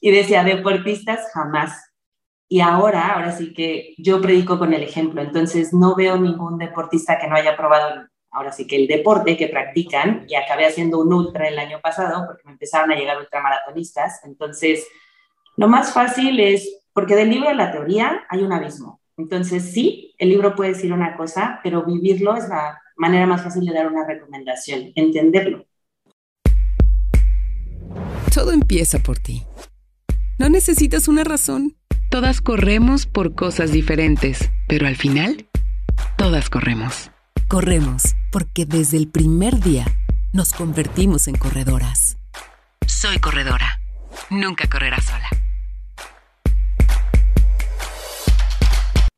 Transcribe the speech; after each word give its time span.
y 0.00 0.10
decía, 0.10 0.44
deportistas 0.44 1.30
jamás. 1.32 1.92
Y 2.48 2.60
ahora, 2.60 3.14
ahora 3.14 3.32
sí 3.32 3.52
que 3.52 3.94
yo 3.98 4.20
predico 4.20 4.58
con 4.58 4.74
el 4.74 4.82
ejemplo, 4.82 5.22
entonces 5.22 5.72
no 5.72 5.94
veo 5.94 6.16
ningún 6.16 6.58
deportista 6.58 7.18
que 7.18 7.28
no 7.28 7.36
haya 7.36 7.56
probado 7.56 8.08
ahora 8.32 8.52
sí 8.52 8.66
que 8.66 8.76
el 8.76 8.86
deporte 8.86 9.36
que 9.36 9.48
practican 9.48 10.24
y 10.28 10.34
acabé 10.34 10.66
haciendo 10.66 11.00
un 11.00 11.12
ultra 11.12 11.48
el 11.48 11.58
año 11.58 11.80
pasado 11.80 12.26
porque 12.26 12.42
me 12.44 12.52
empezaron 12.52 12.90
a 12.92 12.96
llegar 12.96 13.18
ultramaratonistas. 13.18 14.24
Entonces, 14.24 14.86
lo 15.56 15.68
más 15.68 15.92
fácil 15.92 16.38
es, 16.40 16.82
porque 16.92 17.16
del 17.16 17.30
libro 17.30 17.48
a 17.48 17.54
la 17.54 17.72
teoría 17.72 18.24
hay 18.28 18.42
un 18.42 18.52
abismo. 18.52 19.00
Entonces, 19.16 19.72
sí, 19.72 20.14
el 20.18 20.30
libro 20.30 20.54
puede 20.54 20.72
decir 20.72 20.92
una 20.92 21.16
cosa, 21.16 21.60
pero 21.62 21.84
vivirlo 21.84 22.36
es 22.36 22.48
la 22.48 22.80
manera 22.96 23.26
más 23.26 23.42
fácil 23.42 23.64
de 23.66 23.74
dar 23.74 23.88
una 23.88 24.06
recomendación, 24.06 24.92
entenderlo. 24.94 25.66
Todo 28.32 28.52
empieza 28.52 28.98
por 29.00 29.18
ti. 29.18 29.42
No 30.40 30.48
necesitas 30.48 31.06
una 31.06 31.22
razón. 31.22 31.76
Todas 32.08 32.40
corremos 32.40 33.04
por 33.04 33.34
cosas 33.34 33.72
diferentes, 33.72 34.50
pero 34.66 34.86
al 34.86 34.96
final, 34.96 35.50
todas 36.16 36.48
corremos. 36.48 37.10
Corremos 37.46 38.16
porque 38.32 38.64
desde 38.64 38.96
el 38.96 39.06
primer 39.06 39.60
día 39.60 39.84
nos 40.32 40.54
convertimos 40.54 41.28
en 41.28 41.36
corredoras. 41.36 42.16
Soy 42.86 43.18
corredora. 43.18 43.82
Nunca 44.30 44.66
correrás 44.66 45.04
sola. 45.04 45.28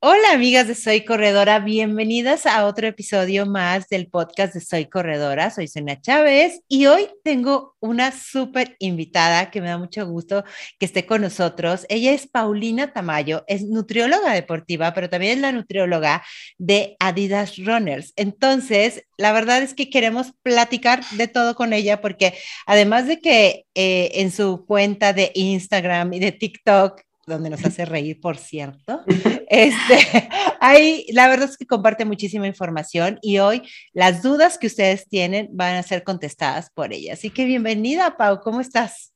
Hola 0.05 0.33
amigas 0.33 0.67
de 0.67 0.75
Soy 0.75 1.05
Corredora, 1.05 1.61
bienvenidas 1.61 2.45
a 2.45 2.67
otro 2.67 2.89
episodio 2.89 3.47
más 3.47 3.89
del 3.89 4.09
podcast 4.09 4.53
de 4.53 4.61
Soy 4.61 4.87
Corredora. 4.87 5.53
Soy 5.53 5.69
Sena 5.69 6.01
Chávez 6.01 6.61
y 6.67 6.87
hoy 6.87 7.07
tengo 7.23 7.77
una 7.79 8.11
súper 8.11 8.75
invitada 8.81 9.53
que 9.53 9.61
me 9.61 9.69
da 9.69 9.79
mucho 9.79 10.05
gusto 10.05 10.43
que 10.81 10.87
esté 10.87 11.07
con 11.07 11.21
nosotros. 11.21 11.87
Ella 11.89 12.11
es 12.11 12.27
Paulina 12.27 12.93
Tamayo, 12.93 13.45
es 13.47 13.63
nutrióloga 13.63 14.33
deportiva, 14.33 14.93
pero 14.93 15.09
también 15.09 15.35
es 15.35 15.39
la 15.39 15.53
nutrióloga 15.53 16.25
de 16.59 16.97
Adidas 16.99 17.57
Runners. 17.59 18.13
Entonces, 18.17 19.05
la 19.19 19.31
verdad 19.31 19.63
es 19.63 19.73
que 19.73 19.89
queremos 19.89 20.33
platicar 20.43 21.05
de 21.11 21.29
todo 21.29 21.55
con 21.55 21.73
ella 21.73 22.01
porque 22.01 22.35
además 22.67 23.07
de 23.07 23.21
que 23.21 23.67
eh, 23.77 24.11
en 24.15 24.33
su 24.33 24.67
cuenta 24.67 25.13
de 25.13 25.31
Instagram 25.37 26.13
y 26.13 26.19
de 26.19 26.33
TikTok 26.33 27.03
donde 27.33 27.51
nos 27.51 27.65
hace 27.65 27.85
reír, 27.85 28.21
por 28.21 28.37
cierto. 28.37 29.03
Este, 29.55 30.31
ahí, 30.61 31.05
la 31.13 31.29
verdad 31.29 31.51
es 31.51 31.59
que 31.59 31.67
comparte 31.67 32.07
muchísima 32.07 32.47
información 32.47 33.19
y 33.21 33.39
hoy 33.39 33.69
las 33.93 34.23
dudas 34.23 34.57
que 34.57 34.67
ustedes 34.67 35.07
tienen 35.11 35.51
van 35.53 35.75
a 35.75 35.83
ser 35.83 36.05
contestadas 36.05 36.71
por 36.71 36.95
ella. 36.95 37.13
Así 37.13 37.29
que 37.29 37.45
bienvenida, 37.45 38.17
Pau, 38.17 38.41
¿cómo 38.41 38.63
estás? 38.63 39.13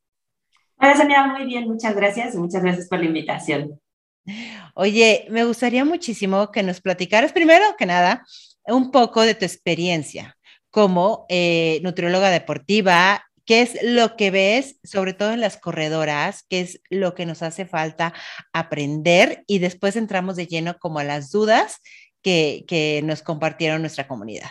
Hola, 0.79 0.95
Sonia, 0.95 1.27
muy 1.27 1.47
bien, 1.47 1.67
muchas 1.67 1.97
gracias 1.97 2.35
y 2.35 2.39
muchas 2.39 2.63
gracias 2.63 2.87
por 2.87 2.99
la 2.99 3.07
invitación. 3.07 3.81
Oye, 4.75 5.27
me 5.31 5.45
gustaría 5.45 5.87
muchísimo 5.87 6.51
que 6.51 6.63
nos 6.63 6.83
platicaras, 6.83 7.33
primero 7.33 7.65
que 7.79 7.87
nada, 7.87 8.23
un 8.67 8.91
poco 8.91 9.23
de 9.23 9.35
tu 9.35 9.47
experiencia 9.47 10.37
como 10.71 11.25
eh, 11.31 11.81
nutrióloga 11.83 12.29
deportiva 12.29 13.25
¿Qué 13.47 13.63
es 13.63 13.79
lo 13.83 14.17
que 14.17 14.33
ves, 14.33 14.81
sobre 14.83 15.15
todo 15.15 15.33
en 15.33 15.41
las 15.41 15.57
corredoras? 15.57 16.45
¿Qué 16.51 16.61
es 16.61 16.83
lo 16.91 17.15
que 17.15 17.27
nos 17.27 17.43
hace 17.43 17.65
falta 17.65 18.13
aprender? 18.53 19.45
Y 19.47 19.61
después 19.61 19.95
entramos 19.95 20.35
de 20.35 20.49
lleno 20.49 20.77
como 20.79 20.99
a 20.99 21.05
las 21.05 21.31
dudas 21.31 21.81
que, 22.23 22.65
que 22.67 23.03
nos 23.05 23.23
compartieron 23.23 23.81
nuestra 23.81 24.09
comunidad. 24.09 24.51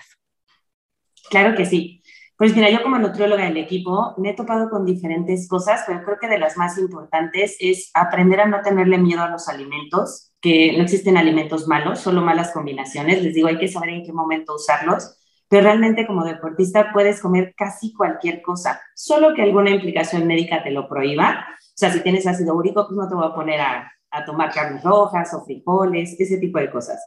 Claro 1.30 1.56
que 1.56 1.66
sí. 1.66 2.02
Pues 2.38 2.56
mira, 2.56 2.70
yo 2.70 2.84
como 2.84 2.98
nutrióloga 2.98 3.46
del 3.46 3.58
equipo 3.58 4.14
me 4.18 4.30
he 4.30 4.34
topado 4.34 4.70
con 4.70 4.86
diferentes 4.86 5.48
cosas, 5.48 5.84
pero 5.88 6.04
creo 6.04 6.18
que 6.20 6.28
de 6.28 6.38
las 6.38 6.58
más 6.58 6.78
importantes 6.78 7.58
es 7.60 7.92
aprender 7.94 8.42
a 8.42 8.46
no 8.46 8.62
tenerle 8.62 8.98
miedo 8.98 9.24
a 9.24 9.30
los 9.30 9.48
alimentos, 9.48 10.34
que 10.42 10.74
no 10.78 10.84
existen 10.84 11.18
alimentos 11.18 11.68
malos, 11.68 12.00
solo 12.00 12.22
malas 12.22 12.52
combinaciones. 12.52 13.24
Les 13.24 13.34
digo, 13.34 13.48
hay 13.48 13.58
que 13.58 13.68
saber 13.68 13.90
en 13.90 14.04
qué 14.04 14.14
momento 14.14 14.56
usarlos 14.56 15.18
pero 15.56 15.68
realmente 15.68 16.06
como 16.06 16.26
deportista 16.26 16.92
puedes 16.92 17.22
comer 17.22 17.54
casi 17.56 17.94
cualquier 17.94 18.42
cosa, 18.42 18.82
solo 18.94 19.34
que 19.34 19.42
alguna 19.42 19.70
implicación 19.70 20.28
médica 20.28 20.62
te 20.62 20.70
lo 20.70 20.90
prohíba. 20.90 21.46
O 21.62 21.78
sea, 21.78 21.94
si 21.94 22.02
tienes 22.02 22.28
ácido 22.28 22.56
úrico, 22.56 22.86
pues 22.86 22.98
no 22.98 23.08
te 23.08 23.16
voy 23.16 23.26
a 23.26 23.34
poner 23.34 23.62
a, 23.62 23.90
a 24.12 24.26
tomar 24.26 24.52
carnes 24.52 24.84
rojas 24.84 25.34
o 25.34 25.46
frijoles, 25.46 26.20
ese 26.20 26.40
tipo 26.40 26.60
de 26.60 26.70
cosas. 26.70 27.02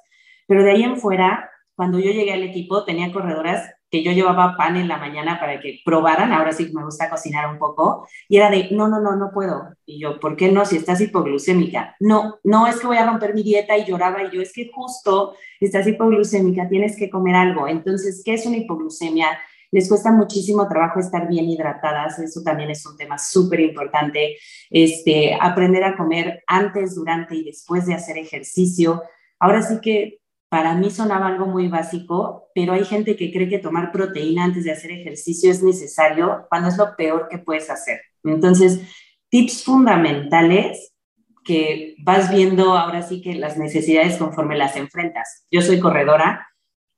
Pero 0.47 0.63
de 0.63 0.71
ahí 0.71 0.83
en 0.83 0.97
fuera, 0.97 1.51
cuando 1.77 1.99
yo 1.99 2.11
llegué 2.11 2.33
al 2.33 2.43
equipo, 2.43 2.87
tenía 2.87 3.13
corredoras 3.13 3.71
que 3.91 4.03
yo 4.03 4.13
llevaba 4.13 4.57
pan 4.57 4.77
en 4.77 4.89
la 4.89 4.99
mañana 4.99 5.41
para 5.41 5.61
que 5.61 5.81
probaran, 5.85 6.33
ahora 6.33 6.53
sí 6.53 6.71
me 6.75 6.85
gusta 6.85 7.09
cocinar 7.09 7.51
un 7.51 7.59
poco, 7.59 8.07
y 8.29 8.37
era 8.37 8.51
de, 8.51 8.69
no, 8.71 8.89
no, 8.89 9.01
no, 9.01 9.17
no 9.17 9.31
puedo. 9.33 9.75
Y 9.87 10.01
yo, 10.01 10.21
¿por 10.21 10.37
qué 10.37 10.53
no? 10.53 10.65
Si 10.65 10.77
estás 10.77 11.01
hipoglucémica. 11.01 11.97
No, 12.01 12.39
no 12.45 12.67
es 12.67 12.81
que 12.81 12.87
voy 12.87 12.99
a 12.99 13.07
romper 13.07 13.35
mi 13.35 13.43
dieta 13.43 13.77
y 13.79 13.87
lloraba, 13.87 14.25
y 14.25 14.31
yo, 14.31 14.43
es 14.43 14.53
que 14.53 14.71
justo 14.73 15.35
estás 15.61 15.87
hipoglucémica, 15.87 16.69
tienes 16.69 16.97
que 16.97 17.09
comer 17.09 17.35
algo. 17.35 17.67
Entonces, 17.67 18.23
¿qué 18.25 18.35
es 18.35 18.45
una 18.45 18.59
hipoglucemia? 18.59 19.39
Les 19.71 19.89
cuesta 19.89 20.11
muchísimo 20.13 20.67
trabajo 20.69 20.99
estar 20.99 21.29
bien 21.29 21.47
hidratadas, 21.47 22.19
eso 22.19 22.43
también 22.43 22.71
es 22.71 22.85
un 22.87 22.97
tema 22.97 23.19
súper 23.19 23.61
importante. 23.61 24.37
Este, 24.71 25.37
aprender 25.41 25.85
a 25.85 25.97
comer 25.97 26.43
antes, 26.47 26.95
durante 26.95 27.37
y 27.37 27.45
después 27.45 27.87
de 27.87 27.95
hacer 27.95 28.19
ejercicio. 28.19 29.03
Ahora 29.39 29.63
sí 29.63 29.81
que 29.81 30.18
para 30.49 30.75
mí 30.75 30.91
sonaba 30.91 31.27
algo 31.27 31.47
muy 31.47 31.69
básico, 31.69 32.51
pero 32.55 32.73
hay 32.73 32.85
gente 32.85 33.17
que 33.17 33.31
cree 33.33 33.49
que 33.49 33.59
tomar 33.59 33.93
proteína 33.93 34.45
antes 34.45 34.65
de 34.65 34.73
hacer 34.73 34.91
ejercicio 34.91 35.51
es 35.51 35.63
necesario 35.63 36.47
cuando 36.49 36.69
es 36.69 36.79
lo 36.79 36.97
peor 36.97 37.29
que 37.29 37.39
puedes 37.39 37.69
hacer. 37.69 38.01
Entonces, 38.25 38.81
tips 39.29 39.65
fundamentales 39.65 40.95
que 41.45 41.97
vas 42.03 42.31
viendo 42.31 42.77
ahora 42.77 43.03
sí 43.03 43.21
que 43.21 43.35
las 43.35 43.59
necesidades 43.59 44.17
conforme 44.17 44.57
las 44.57 44.77
enfrentas. 44.77 45.47
Yo 45.51 45.61
soy 45.61 45.81
corredora 45.81 46.47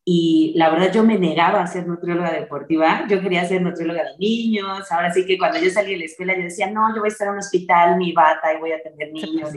y 0.05 0.53
la 0.57 0.71
verdad 0.71 0.93
yo 0.93 1.05
me 1.05 1.19
negaba 1.19 1.61
a 1.61 1.67
ser 1.67 1.87
nutrióloga 1.87 2.33
deportiva. 2.33 3.07
Yo 3.09 3.21
quería 3.21 3.45
ser 3.45 3.63
nutrióloga 3.63 4.05
de 4.05 4.19
niños. 4.19 4.91
Ahora 4.91 5.13
sí 5.13 5.27
que 5.27 5.39
cuando 5.39 5.59
yo 5.59 5.71
salí 5.71 5.93
de 5.93 5.99
la 5.99 6.05
escuela 6.05 6.37
yo 6.37 6.43
decía, 6.43 6.71
no, 6.71 6.95
yo 6.95 7.01
voy 7.01 7.09
a 7.09 7.13
estar 7.13 7.29
en 7.29 7.35
un 7.35 7.39
hospital, 7.41 7.97
mi 7.97 8.13
bata 8.13 8.55
y 8.55 8.59
voy 8.59 8.73
a 8.73 8.77
atender 8.77 9.13
niños. 9.13 9.51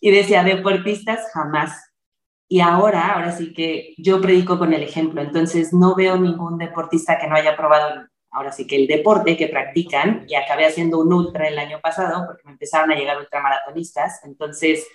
Y 0.00 0.10
decía, 0.10 0.42
deportistas 0.44 1.30
jamás 1.32 1.72
y 2.48 2.60
ahora, 2.60 3.14
ahora 3.14 3.32
sí 3.32 3.52
que 3.52 3.94
yo 3.98 4.20
predico 4.20 4.58
con 4.58 4.72
el 4.72 4.82
ejemplo, 4.82 5.20
entonces 5.20 5.72
no 5.72 5.94
veo 5.94 6.16
ningún 6.16 6.58
deportista 6.58 7.18
que 7.18 7.26
no 7.26 7.34
haya 7.34 7.56
probado 7.56 8.06
ahora 8.36 8.52
sí 8.52 8.66
que 8.66 8.76
el 8.76 8.86
deporte 8.86 9.36
que 9.36 9.48
practican 9.48 10.26
y 10.28 10.34
acabé 10.34 10.66
haciendo 10.66 11.00
un 11.00 11.12
ultra 11.12 11.48
el 11.48 11.58
año 11.58 11.80
pasado 11.80 12.24
porque 12.26 12.42
me 12.44 12.52
empezaron 12.52 12.92
a 12.92 12.94
llegar 12.94 13.18
ultramaratonistas, 13.18 14.20
entonces 14.24 14.86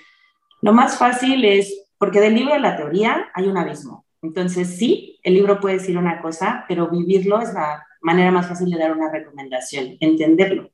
lo 0.61 0.73
más 0.73 0.97
fácil 0.97 1.43
es, 1.43 1.89
porque 1.97 2.19
del 2.19 2.35
libro 2.35 2.53
a 2.53 2.59
la 2.59 2.77
teoría 2.77 3.31
hay 3.33 3.47
un 3.47 3.57
abismo, 3.57 4.05
entonces 4.21 4.77
sí, 4.77 5.19
el 5.23 5.33
libro 5.33 5.59
puede 5.59 5.79
decir 5.79 5.97
una 5.97 6.21
cosa, 6.21 6.65
pero 6.67 6.87
vivirlo 6.87 7.41
es 7.41 7.53
la 7.53 7.83
manera 8.01 8.31
más 8.31 8.47
fácil 8.47 8.69
de 8.69 8.77
dar 8.77 8.91
una 8.91 9.11
recomendación, 9.11 9.97
entenderlo. 9.99 10.69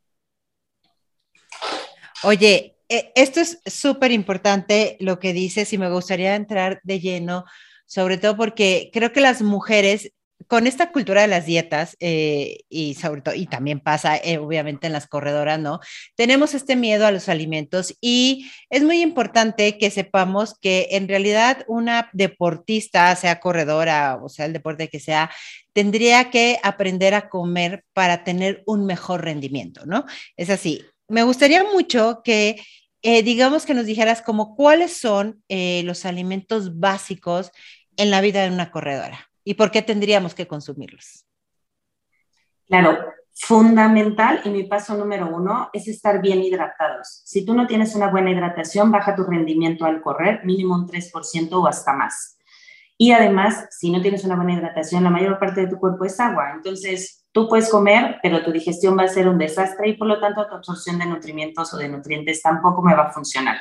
Oye, 2.23 2.76
esto 2.87 3.39
es 3.39 3.59
súper 3.65 4.11
importante 4.11 4.97
lo 4.99 5.19
que 5.19 5.33
dices 5.33 5.71
y 5.73 5.77
me 5.77 5.91
gustaría 5.91 6.35
entrar 6.35 6.79
de 6.83 6.99
lleno, 6.99 7.45
sobre 7.85 8.17
todo 8.17 8.37
porque 8.37 8.89
creo 8.93 9.11
que 9.11 9.21
las 9.21 9.41
mujeres 9.41 10.11
con 10.47 10.67
esta 10.67 10.91
cultura 10.91 11.21
de 11.21 11.27
las 11.27 11.45
dietas 11.45 11.97
eh, 11.99 12.59
y 12.69 12.93
sobre 12.93 13.21
todo, 13.21 13.35
y 13.35 13.47
también 13.47 13.79
pasa 13.79 14.17
eh, 14.17 14.37
obviamente 14.37 14.87
en 14.87 14.93
las 14.93 15.07
corredoras, 15.07 15.59
¿no? 15.59 15.79
Tenemos 16.15 16.53
este 16.53 16.75
miedo 16.75 17.05
a 17.05 17.11
los 17.11 17.27
alimentos 17.27 17.95
y 17.99 18.49
es 18.69 18.83
muy 18.83 19.01
importante 19.01 19.77
que 19.77 19.89
sepamos 19.89 20.57
que 20.59 20.89
en 20.91 21.07
realidad 21.07 21.65
una 21.67 22.09
deportista, 22.13 23.13
sea 23.15 23.39
corredora 23.39 24.19
o 24.21 24.29
sea 24.29 24.45
el 24.45 24.53
deporte 24.53 24.89
que 24.89 24.99
sea, 24.99 25.31
tendría 25.73 26.29
que 26.29 26.59
aprender 26.63 27.13
a 27.13 27.29
comer 27.29 27.83
para 27.93 28.23
tener 28.23 28.63
un 28.65 28.85
mejor 28.85 29.23
rendimiento, 29.23 29.85
¿no? 29.85 30.05
Es 30.37 30.49
así. 30.49 30.81
Me 31.07 31.23
gustaría 31.23 31.63
mucho 31.63 32.21
que 32.23 32.61
eh, 33.01 33.23
digamos 33.23 33.65
que 33.65 33.73
nos 33.73 33.85
dijeras 33.85 34.21
como 34.21 34.55
cuáles 34.55 34.97
son 34.97 35.43
eh, 35.47 35.83
los 35.85 36.05
alimentos 36.05 36.79
básicos 36.79 37.51
en 37.95 38.11
la 38.11 38.21
vida 38.21 38.43
de 38.43 38.49
una 38.49 38.71
corredora 38.71 39.29
y 39.43 39.53
por 39.53 39.71
qué 39.71 39.81
tendríamos 39.81 40.35
que 40.35 40.47
consumirlos. 40.47 41.25
Claro, 42.65 42.97
fundamental 43.33 44.41
y 44.43 44.49
mi 44.49 44.63
paso 44.63 44.97
número 44.97 45.33
uno 45.33 45.69
es 45.71 45.87
estar 45.87 46.21
bien 46.21 46.41
hidratados. 46.41 47.21
Si 47.23 47.45
tú 47.45 47.53
no 47.53 47.67
tienes 47.67 47.95
una 47.95 48.09
buena 48.09 48.31
hidratación, 48.31 48.91
baja 48.91 49.15
tu 49.15 49.23
rendimiento 49.23 49.85
al 49.85 50.01
correr 50.01 50.43
mínimo 50.43 50.75
un 50.75 50.87
3% 50.87 51.51
o 51.53 51.67
hasta 51.67 51.93
más. 51.93 52.37
Y 52.97 53.11
además, 53.11 53.67
si 53.69 53.91
no 53.91 54.01
tienes 54.01 54.25
una 54.25 54.35
buena 54.35 54.53
hidratación, 54.53 55.03
la 55.03 55.11
mayor 55.11 55.37
parte 55.39 55.61
de 55.61 55.67
tu 55.67 55.77
cuerpo 55.77 56.03
es 56.03 56.19
agua. 56.19 56.51
Entonces, 56.55 57.26
Tú 57.37 57.47
puedes 57.47 57.69
comer, 57.69 58.17
pero 58.23 58.43
tu 58.43 58.51
digestión 58.51 58.97
va 58.97 59.03
a 59.03 59.07
ser 59.07 59.27
un 59.27 59.37
desastre 59.37 59.89
y 59.89 59.93
por 59.95 60.07
lo 60.07 60.19
tanto 60.19 60.47
tu 60.47 60.55
absorción 60.55 60.97
de 60.97 61.05
nutrimentos 61.05 61.71
o 61.71 61.77
de 61.77 61.87
nutrientes 61.87 62.41
tampoco 62.41 62.81
me 62.81 62.95
va 62.95 63.03
a 63.03 63.11
funcionar. 63.11 63.59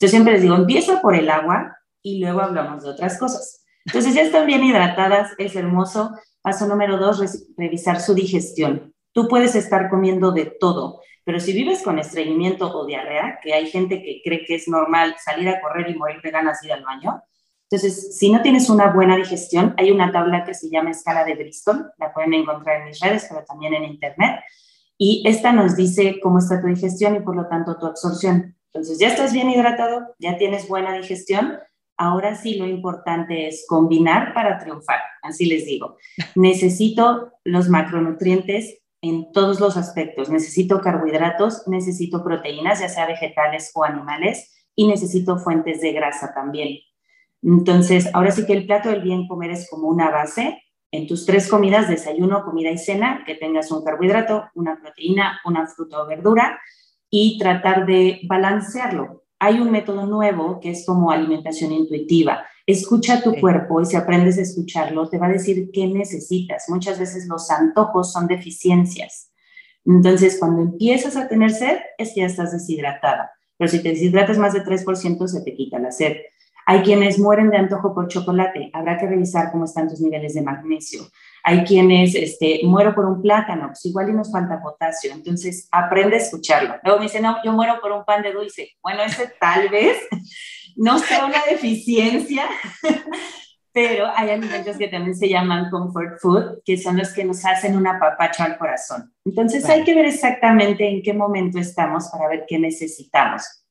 Yo 0.00 0.08
siempre 0.08 0.32
les 0.32 0.42
digo, 0.42 0.56
empieza 0.56 1.00
por 1.00 1.14
el 1.14 1.30
agua 1.30 1.78
y 2.02 2.18
luego 2.18 2.40
hablamos 2.40 2.82
de 2.82 2.90
otras 2.90 3.16
cosas. 3.20 3.64
Entonces 3.86 4.14
ya 4.14 4.22
están 4.22 4.44
bien 4.44 4.64
hidratadas, 4.64 5.34
es 5.38 5.54
hermoso. 5.54 6.10
Paso 6.42 6.66
número 6.66 6.98
dos, 6.98 7.46
revisar 7.56 8.00
su 8.00 8.12
digestión. 8.12 8.92
Tú 9.12 9.28
puedes 9.28 9.54
estar 9.54 9.88
comiendo 9.88 10.32
de 10.32 10.46
todo, 10.58 11.00
Pero 11.22 11.38
si 11.38 11.52
vives 11.52 11.80
con 11.84 12.00
estreñimiento 12.00 12.76
o 12.76 12.86
diarrea, 12.86 13.38
que 13.40 13.54
hay 13.54 13.70
gente 13.70 14.02
que 14.02 14.20
cree 14.24 14.44
que 14.44 14.56
es 14.56 14.66
normal 14.66 15.14
salir 15.24 15.48
a 15.48 15.60
correr 15.60 15.88
y 15.90 15.94
morir 15.94 16.20
de 16.22 16.32
ganas 16.32 16.60
de 16.60 16.66
ir 16.66 16.72
al 16.72 16.82
baño, 16.82 17.22
entonces, 17.72 18.18
si 18.18 18.30
no 18.30 18.42
tienes 18.42 18.68
una 18.68 18.92
buena 18.92 19.16
digestión, 19.16 19.74
hay 19.78 19.90
una 19.90 20.12
tabla 20.12 20.44
que 20.44 20.52
se 20.52 20.68
llama 20.68 20.90
escala 20.90 21.24
de 21.24 21.36
Bristol, 21.36 21.90
la 21.96 22.12
pueden 22.12 22.34
encontrar 22.34 22.82
en 22.82 22.88
mis 22.88 23.00
redes, 23.00 23.24
pero 23.30 23.46
también 23.46 23.72
en 23.72 23.84
internet, 23.84 24.40
y 24.98 25.22
esta 25.26 25.52
nos 25.52 25.74
dice 25.74 26.20
cómo 26.22 26.38
está 26.38 26.60
tu 26.60 26.66
digestión 26.66 27.16
y 27.16 27.20
por 27.20 27.34
lo 27.34 27.48
tanto 27.48 27.78
tu 27.78 27.86
absorción. 27.86 28.54
Entonces, 28.66 28.98
ya 28.98 29.08
estás 29.08 29.32
bien 29.32 29.48
hidratado, 29.48 30.14
ya 30.18 30.36
tienes 30.36 30.68
buena 30.68 30.94
digestión, 30.94 31.56
ahora 31.96 32.34
sí 32.34 32.56
lo 32.56 32.66
importante 32.66 33.48
es 33.48 33.64
combinar 33.66 34.34
para 34.34 34.58
triunfar, 34.58 35.00
así 35.22 35.46
les 35.46 35.64
digo. 35.64 35.96
Necesito 36.34 37.32
los 37.42 37.70
macronutrientes 37.70 38.82
en 39.00 39.32
todos 39.32 39.60
los 39.60 39.78
aspectos. 39.78 40.28
Necesito 40.28 40.82
carbohidratos, 40.82 41.66
necesito 41.68 42.22
proteínas, 42.22 42.80
ya 42.80 42.90
sea 42.90 43.06
vegetales 43.06 43.70
o 43.74 43.82
animales, 43.82 44.66
y 44.76 44.86
necesito 44.86 45.38
fuentes 45.38 45.80
de 45.80 45.92
grasa 45.92 46.34
también. 46.34 46.78
Entonces, 47.42 48.08
ahora 48.14 48.30
sí 48.30 48.46
que 48.46 48.52
el 48.52 48.66
plato 48.66 48.88
del 48.88 49.02
bien 49.02 49.26
comer 49.26 49.50
es 49.50 49.68
como 49.68 49.88
una 49.88 50.10
base 50.10 50.62
en 50.92 51.06
tus 51.06 51.26
tres 51.26 51.48
comidas, 51.48 51.88
desayuno, 51.88 52.44
comida 52.44 52.70
y 52.70 52.78
cena, 52.78 53.24
que 53.26 53.34
tengas 53.34 53.70
un 53.72 53.82
carbohidrato, 53.82 54.44
una 54.54 54.78
proteína, 54.80 55.40
una 55.44 55.66
fruta 55.66 56.02
o 56.02 56.06
verdura, 56.06 56.60
y 57.10 57.38
tratar 57.38 57.86
de 57.86 58.20
balancearlo. 58.24 59.24
Hay 59.38 59.58
un 59.58 59.70
método 59.70 60.06
nuevo 60.06 60.60
que 60.60 60.70
es 60.70 60.86
como 60.86 61.10
alimentación 61.10 61.72
intuitiva. 61.72 62.44
Escucha 62.66 63.22
tu 63.22 63.34
cuerpo 63.40 63.80
y 63.80 63.86
si 63.86 63.96
aprendes 63.96 64.38
a 64.38 64.42
escucharlo, 64.42 65.08
te 65.08 65.18
va 65.18 65.26
a 65.26 65.32
decir 65.32 65.70
qué 65.72 65.86
necesitas. 65.86 66.68
Muchas 66.68 66.98
veces 67.00 67.26
los 67.26 67.50
antojos 67.50 68.12
son 68.12 68.28
deficiencias. 68.28 69.32
Entonces, 69.84 70.36
cuando 70.38 70.62
empiezas 70.62 71.16
a 71.16 71.26
tener 71.26 71.50
sed, 71.50 71.78
es 71.98 72.12
que 72.14 72.20
ya 72.20 72.26
estás 72.26 72.52
deshidratada. 72.52 73.32
Pero 73.56 73.70
si 73.70 73.82
te 73.82 73.88
deshidratas 73.88 74.38
más 74.38 74.52
de 74.52 74.62
3%, 74.62 75.26
se 75.26 75.42
te 75.42 75.54
quita 75.54 75.78
la 75.78 75.90
sed. 75.90 76.16
Hay 76.66 76.82
quienes 76.82 77.18
mueren 77.18 77.50
de 77.50 77.56
antojo 77.56 77.94
por 77.94 78.08
chocolate, 78.08 78.70
habrá 78.72 78.98
que 78.98 79.06
revisar 79.06 79.50
cómo 79.50 79.64
están 79.64 79.88
tus 79.88 80.00
niveles 80.00 80.34
de 80.34 80.42
magnesio. 80.42 81.02
Hay 81.44 81.64
quienes, 81.64 82.14
este, 82.14 82.60
muero 82.64 82.94
por 82.94 83.04
un 83.04 83.20
plátano, 83.20 83.68
pues 83.68 83.84
igual 83.86 84.10
y 84.10 84.12
nos 84.12 84.30
falta 84.30 84.62
potasio, 84.62 85.12
entonces 85.12 85.68
aprende 85.72 86.16
a 86.16 86.20
escucharlo. 86.20 86.76
Luego 86.84 87.00
me 87.00 87.06
dicen, 87.06 87.22
no, 87.22 87.36
yo 87.44 87.52
muero 87.52 87.80
por 87.80 87.90
un 87.90 88.04
pan 88.04 88.22
de 88.22 88.32
dulce. 88.32 88.70
Bueno, 88.82 89.02
ese 89.02 89.32
tal 89.40 89.68
vez 89.68 89.96
no 90.76 90.98
sea 90.98 91.26
una 91.26 91.42
deficiencia, 91.50 92.44
pero 93.72 94.06
hay 94.14 94.30
alimentos 94.30 94.76
que 94.76 94.88
también 94.88 95.16
se 95.16 95.28
llaman 95.28 95.70
comfort 95.70 96.20
food, 96.20 96.62
que 96.64 96.76
son 96.76 96.96
los 96.96 97.12
que 97.12 97.24
nos 97.24 97.44
hacen 97.44 97.76
una 97.76 97.98
papacha 97.98 98.44
al 98.44 98.58
corazón. 98.58 99.12
Entonces 99.24 99.68
hay 99.68 99.82
que 99.82 99.94
ver 99.94 100.04
exactamente 100.04 100.88
en 100.88 101.02
qué 101.02 101.12
momento 101.12 101.58
estamos 101.58 102.08
para 102.08 102.28
ver 102.28 102.44
qué 102.46 102.58
necesitamos. 102.58 103.61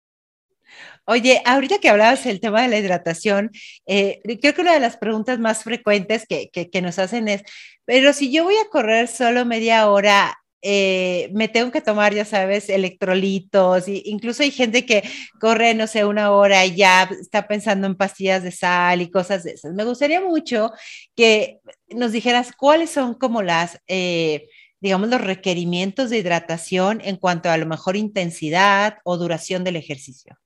Oye, 1.05 1.41
ahorita 1.45 1.79
que 1.79 1.89
hablabas 1.89 2.23
del 2.23 2.39
tema 2.39 2.61
de 2.61 2.67
la 2.67 2.77
hidratación, 2.77 3.51
eh, 3.87 4.21
creo 4.39 4.53
que 4.53 4.61
una 4.61 4.73
de 4.73 4.79
las 4.79 4.97
preguntas 4.97 5.39
más 5.39 5.63
frecuentes 5.63 6.25
que, 6.27 6.81
nos 6.81 6.99
hacen 6.99 7.27
es, 7.27 7.43
pero 7.85 8.13
si 8.13 8.31
yo 8.31 8.43
voy 8.43 8.55
a 8.55 8.69
correr 8.69 9.07
solo 9.07 9.45
media 9.45 9.89
hora, 9.89 10.37
eh, 10.61 11.29
me 11.33 11.47
tengo 11.47 11.71
que 11.71 11.81
tomar, 11.81 12.13
ya 12.13 12.23
sabes, 12.23 12.69
electrolitos, 12.69 13.87
y 13.87 14.03
incluso 14.05 14.43
hay 14.43 14.51
gente 14.51 14.85
que 14.85 15.03
corre, 15.39 15.73
no 15.73 15.87
sé, 15.87 16.05
una 16.05 16.31
hora 16.31 16.65
y 16.65 16.75
ya 16.75 17.09
está 17.19 17.47
pensando 17.47 17.87
en 17.87 17.95
pastillas 17.95 18.43
de 18.43 18.51
sal 18.51 19.01
y 19.01 19.09
cosas 19.09 19.43
de 19.43 19.51
esas. 19.53 19.73
Me 19.73 19.83
gustaría 19.83 20.21
mucho 20.21 20.71
que 21.15 21.59
nos 21.89 22.11
dijeras 22.11 22.51
cuáles 22.57 22.91
son 22.91 23.15
como 23.15 23.41
las... 23.41 23.79
Eh, 23.87 24.47
digamos, 24.81 25.09
los 25.09 25.21
requerimientos 25.21 26.09
de 26.09 26.17
hidratación 26.17 27.01
en 27.03 27.17
cuanto 27.17 27.51
a 27.51 27.57
lo 27.57 27.67
mejor 27.67 27.95
intensidad 27.95 28.97
o 29.03 29.15
duración 29.15 29.63
del 29.63 29.75
ejercicio. 29.75 30.40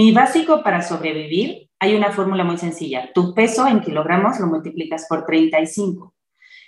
Mi 0.00 0.12
básico 0.12 0.62
para 0.62 0.80
sobrevivir, 0.80 1.68
hay 1.78 1.94
una 1.94 2.10
fórmula 2.10 2.42
muy 2.42 2.56
sencilla. 2.56 3.12
Tu 3.12 3.34
peso 3.34 3.66
en 3.66 3.82
kilogramos 3.82 4.40
lo 4.40 4.46
multiplicas 4.46 5.04
por 5.06 5.26
35. 5.26 6.14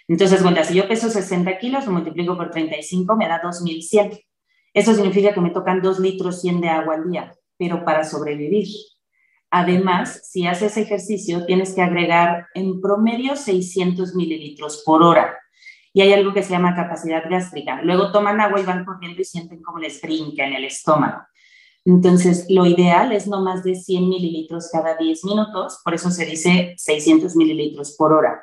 Entonces, 0.06 0.42
bueno, 0.42 0.62
si 0.62 0.74
yo 0.74 0.86
peso 0.86 1.08
60 1.08 1.56
kilos, 1.56 1.86
lo 1.86 1.92
multiplico 1.92 2.36
por 2.36 2.50
35, 2.50 3.16
me 3.16 3.26
da 3.26 3.40
2100. 3.42 4.18
Eso 4.74 4.92
significa 4.92 5.32
que 5.32 5.40
me 5.40 5.48
tocan 5.48 5.80
2 5.80 6.00
litros 6.00 6.42
100 6.42 6.60
de 6.60 6.68
agua 6.68 6.96
al 6.96 7.10
día, 7.10 7.32
pero 7.56 7.86
para 7.86 8.04
sobrevivir. 8.04 8.68
Además, 9.50 10.28
si 10.30 10.46
haces 10.46 10.76
ejercicio, 10.76 11.46
tienes 11.46 11.74
que 11.74 11.80
agregar 11.80 12.48
en 12.52 12.82
promedio 12.82 13.34
600 13.34 14.14
mililitros 14.14 14.82
por 14.84 15.02
hora. 15.02 15.38
Y 15.94 16.02
hay 16.02 16.12
algo 16.12 16.34
que 16.34 16.42
se 16.42 16.50
llama 16.50 16.76
capacidad 16.76 17.22
gástrica. 17.30 17.80
Luego 17.80 18.12
toman 18.12 18.42
agua 18.42 18.60
y 18.60 18.64
van 18.64 18.84
corriendo 18.84 19.22
y 19.22 19.24
sienten 19.24 19.62
como 19.62 19.78
les 19.78 20.02
brinca 20.02 20.44
en 20.44 20.52
el 20.52 20.66
estómago. 20.66 21.22
Entonces, 21.84 22.46
lo 22.48 22.66
ideal 22.66 23.12
es 23.12 23.26
no 23.26 23.42
más 23.42 23.64
de 23.64 23.74
100 23.74 24.08
mililitros 24.08 24.70
cada 24.70 24.96
10 24.96 25.24
minutos, 25.24 25.80
por 25.84 25.94
eso 25.94 26.10
se 26.10 26.24
dice 26.24 26.74
600 26.76 27.34
mililitros 27.34 27.96
por 27.96 28.12
hora. 28.12 28.42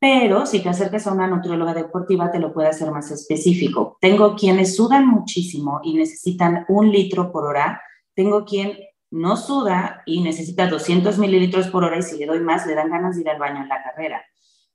Pero 0.00 0.46
si 0.46 0.60
te 0.60 0.68
acercas 0.68 1.06
a 1.06 1.12
una 1.12 1.26
nutrióloga 1.26 1.74
deportiva, 1.74 2.30
te 2.30 2.38
lo 2.38 2.52
puede 2.52 2.68
hacer 2.68 2.90
más 2.92 3.10
específico. 3.10 3.98
Tengo 4.00 4.36
quienes 4.36 4.76
sudan 4.76 5.08
muchísimo 5.08 5.80
y 5.82 5.94
necesitan 5.94 6.64
un 6.68 6.92
litro 6.92 7.32
por 7.32 7.44
hora. 7.46 7.82
Tengo 8.14 8.44
quien 8.44 8.78
no 9.10 9.36
suda 9.36 10.02
y 10.06 10.20
necesita 10.20 10.68
200 10.68 11.18
mililitros 11.18 11.66
por 11.68 11.82
hora 11.82 11.98
y 11.98 12.02
si 12.02 12.16
le 12.16 12.26
doy 12.26 12.40
más, 12.40 12.64
le 12.66 12.76
dan 12.76 12.90
ganas 12.90 13.16
de 13.16 13.22
ir 13.22 13.28
al 13.28 13.40
baño 13.40 13.62
en 13.62 13.68
la 13.68 13.82
carrera. 13.82 14.22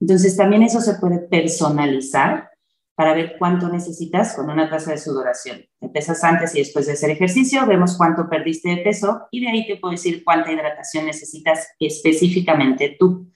Entonces, 0.02 0.36
también 0.36 0.64
eso 0.64 0.82
se 0.82 0.96
puede 0.96 1.20
personalizar 1.20 2.50
para 2.96 3.14
ver 3.14 3.36
cuánto 3.40 3.70
necesitas 3.70 4.36
con 4.36 4.50
una 4.50 4.70
tasa 4.70 4.92
de 4.92 4.98
sudoración. 4.98 5.66
Empiezas 5.82 6.24
antes 6.24 6.56
y 6.56 6.60
después 6.60 6.86
de 6.86 6.94
hacer 6.94 7.10
ejercicio, 7.10 7.66
vemos 7.66 7.98
cuánto 7.98 8.30
perdiste 8.30 8.70
de 8.70 8.78
peso 8.78 9.28
y 9.32 9.42
de 9.42 9.50
ahí 9.50 9.68
te 9.68 9.78
puedo 9.78 9.94
decir 9.94 10.24
cuánta 10.24 10.52
hidratación 10.52 11.06
necesitas 11.06 11.70
específicamente 11.80 12.96
tú. 13.00 13.32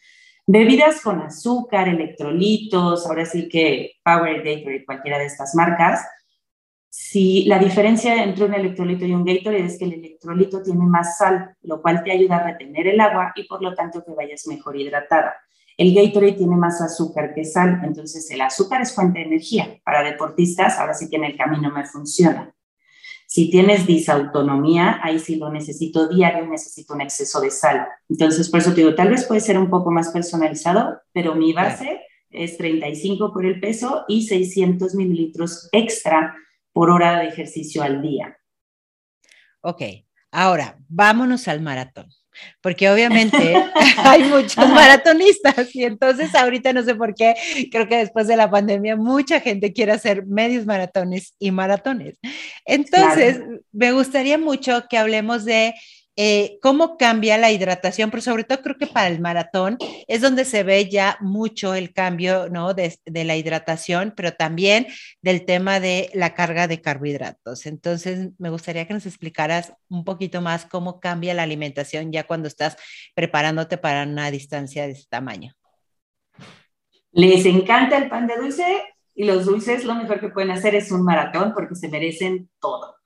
Bebidas 0.46 1.02
con 1.02 1.22
azúcar, 1.22 1.90
electrolitos, 1.90 3.06
ahora 3.06 3.26
sí 3.26 3.50
que 3.50 3.96
Power 4.04 4.44
Gatorade, 4.44 4.86
cualquiera 4.86 5.18
de 5.18 5.26
estas 5.26 5.56
marcas. 5.56 6.08
Si 6.90 7.46
la 7.46 7.60
diferencia 7.60 8.24
entre 8.24 8.46
un 8.46 8.54
electrolito 8.54 9.06
y 9.06 9.14
un 9.14 9.26
Gatorade 9.26 9.66
es 9.66 9.78
que 9.78 9.86
el 9.86 9.94
electrolito 9.94 10.62
tiene 10.62 10.86
más 10.86 11.18
sal, 11.18 11.56
lo 11.64 11.82
cual 11.82 12.04
te 12.04 12.12
ayuda 12.12 12.38
a 12.38 12.44
retener 12.44 12.88
el 12.88 13.00
agua 13.02 13.34
y 13.36 13.44
por 13.44 13.62
lo 13.62 13.74
tanto 13.76 14.06
que 14.06 14.14
vayas 14.14 14.48
mejor 14.48 14.78
hidratada. 14.80 15.36
El 15.78 15.94
Gatorade 15.94 16.34
tiene 16.34 16.56
más 16.56 16.82
azúcar 16.82 17.36
que 17.36 17.46
sal, 17.46 17.82
entonces 17.84 18.30
el 18.32 18.42
azúcar 18.42 18.82
es 18.82 18.96
fuente 18.96 19.20
de 19.20 19.26
energía. 19.26 19.80
Para 19.86 20.02
deportistas, 20.02 20.80
ahora 20.80 20.96
sí 20.96 21.08
que 21.08 21.18
en 21.18 21.26
el 21.26 21.38
camino 21.38 21.72
me 21.72 21.86
funciona. 21.86 22.52
Si 23.28 23.52
tienes 23.52 23.86
disautonomía, 23.86 25.00
ahí 25.04 25.20
sí 25.20 25.36
lo 25.36 25.52
necesito 25.52 26.08
diario, 26.08 26.48
necesito 26.48 26.96
un 26.96 27.02
exceso 27.02 27.42
de 27.42 27.52
sal. 27.52 27.88
Entonces, 28.10 28.50
por 28.50 28.62
eso 28.62 28.72
te 28.72 28.78
digo, 28.78 28.96
tal 28.96 29.10
vez 29.10 29.26
puede 29.26 29.42
ser 29.42 29.60
un 29.60 29.70
poco 29.70 29.92
más 29.92 30.10
personalizado, 30.10 31.00
pero 31.14 31.36
mi 31.36 31.54
base 31.54 32.02
es 32.32 32.58
35 32.58 33.32
por 33.32 33.46
el 33.46 33.60
peso 33.60 34.06
y 34.08 34.26
600 34.26 34.96
mililitros 34.96 35.70
extra 35.72 36.36
por 36.74 36.90
hora 36.90 37.20
de 37.20 37.28
ejercicio 37.28 37.84
al 37.84 38.02
día. 38.02 38.40
Ok, 39.62 39.82
ahora 40.32 40.80
vámonos 40.88 41.48
al 41.48 41.62
maratón 41.62 42.08
porque 42.62 42.90
obviamente 42.90 43.56
hay 43.98 44.24
muchos 44.24 44.58
maratonistas 44.70 45.76
y 45.76 45.84
entonces 45.84 46.34
ahorita 46.36 46.74
no 46.74 46.84
sé 46.84 46.96
por 46.96 47.14
qué, 47.16 47.36
creo 47.72 47.88
que 47.88 47.98
después 47.98 48.28
de 48.28 48.38
la 48.38 48.50
pandemia 48.50 48.96
mucha 48.96 49.40
gente 49.40 49.74
quiere 49.74 49.92
hacer 49.92 50.26
medios 50.26 50.66
maratones 50.66 51.34
y 51.40 51.52
maratones. 51.52 52.18
Entonces, 52.66 53.42
me 53.72 53.92
gustaría 53.92 54.38
mucho 54.38 54.86
que 54.90 54.98
hablemos 54.98 55.46
de 55.46 55.74
eh, 56.18 56.58
cómo 56.62 56.98
cambia 56.98 57.38
la 57.38 57.52
hidratación, 57.52 58.10
pero 58.12 58.22
sobre 58.22 58.44
todo 58.44 58.62
creo 58.62 58.78
que 58.78 58.88
para 58.88 59.08
el 59.08 59.22
maratón 59.22 59.78
es 60.08 60.22
donde 60.22 60.46
se 60.46 60.64
ve 60.64 60.90
ya 60.90 61.18
mucho 61.22 61.74
el 61.74 61.94
cambio. 61.94 62.48
De, 62.48 62.98
de, 63.06 63.24
la 63.24 63.36
hidratación, 63.36 64.14
pero 64.16 64.34
también 64.34 64.88
del 65.22 65.46
tema 65.46 65.80
de 65.80 66.10
la 66.14 66.34
carga 66.34 66.68
de 66.68 66.82
carbohidratos. 66.82 67.66
Entonces, 67.66 68.32
me 68.40 68.50
gustaría 68.50 68.88
que 68.88 68.94
nos 68.94 69.06
explicaras 69.06 69.74
un 69.90 70.04
poquito 70.04 70.42
más 70.42 70.66
cómo 70.66 71.00
cambia 71.00 71.34
la 71.34 71.44
alimentación 71.44 72.12
ya 72.12 72.26
cuando 72.26 72.48
estás 72.48 72.78
preparándote 73.14 73.78
para 73.78 74.04
una 74.04 74.32
distancia 74.32 74.88
de 74.88 74.94
este 74.94 75.08
tamaño. 75.10 75.54
Les 77.12 77.46
encanta 77.46 77.98
el 77.98 78.10
pan 78.10 78.28
de 78.28 78.38
dulce 78.38 78.66
y 79.14 79.26
los 79.26 79.46
dulces 79.46 79.86
lo 79.86 79.96
mejor 79.96 80.20
que 80.20 80.30
pueden 80.30 80.52
hacer 80.52 80.76
es 80.76 80.92
un 80.92 81.04
maratón 81.04 81.54
porque 81.54 81.76
se 81.76 81.90
merecen 81.90 82.50
todo. 82.60 82.97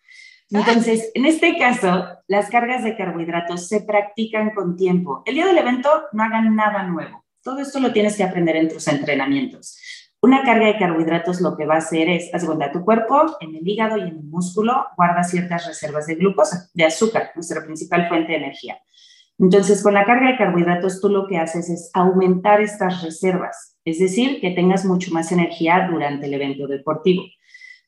Entonces, 0.51 1.12
en 1.13 1.25
este 1.25 1.58
caso, 1.58 2.08
las 2.27 2.50
cargas 2.50 2.84
de 2.84 2.98
carbohidratos 2.98 3.70
se 3.70 3.81
practican 3.81 4.51
con 4.53 4.75
tiempo. 4.75 5.24
El 5.25 5.36
día 5.36 5.46
del 5.46 5.58
evento 5.58 5.89
no 6.12 6.24
hagan 6.24 6.55
nada 6.55 6.84
nuevo. 6.84 7.24
Todo 7.41 7.60
esto 7.60 7.79
lo 7.79 7.93
tienes 7.93 8.17
que 8.17 8.24
aprender 8.24 8.58
en 8.58 8.67
tus 8.67 8.88
entrenamientos. 8.89 9.79
Una 10.22 10.43
carga 10.43 10.67
de 10.67 10.77
carbohidratos 10.77 11.41
lo 11.41 11.55
que 11.58 11.65
va 11.65 11.75
a 11.75 11.79
hacer 11.79 12.10
es, 12.10 12.29
haz 12.34 12.46
cuenta, 12.46 12.72
tu 12.72 12.84
cuerpo 12.84 13.38
en 13.39 13.55
el 13.55 13.67
hígado 13.67 13.98
y 13.98 14.01
en 14.01 14.17
el 14.17 14.24
músculo 14.24 14.86
guarda 14.96 15.24
ciertas 15.24 15.65
reservas 15.65 16.05
de 16.05 16.15
glucosa, 16.15 16.70
de 16.74 16.84
azúcar, 16.86 17.31
nuestra 17.34 17.63
principal 17.63 18.08
fuente 18.08 18.34
de 18.34 18.38
energía. 18.38 18.77
Entonces, 19.39 19.81
con 19.81 19.96
la 19.96 20.05
carga 20.05 20.29
de 20.29 20.38
carbohidratos, 20.38 21.01
tú 21.01 21.10
lo 21.10 21.27
que 21.27 21.38
haces 21.38 21.70
es 21.70 21.89
aumentar 21.93 22.62
estas 22.62 23.01
reservas, 23.01 23.79
es 23.86 23.98
decir, 23.98 24.39
que 24.39 24.51
tengas 24.51 24.86
mucho 24.86 25.12
más 25.12 25.31
energía 25.31 25.88
durante 25.89 26.27
el 26.27 26.34
evento 26.36 26.67
deportivo. 26.67 27.24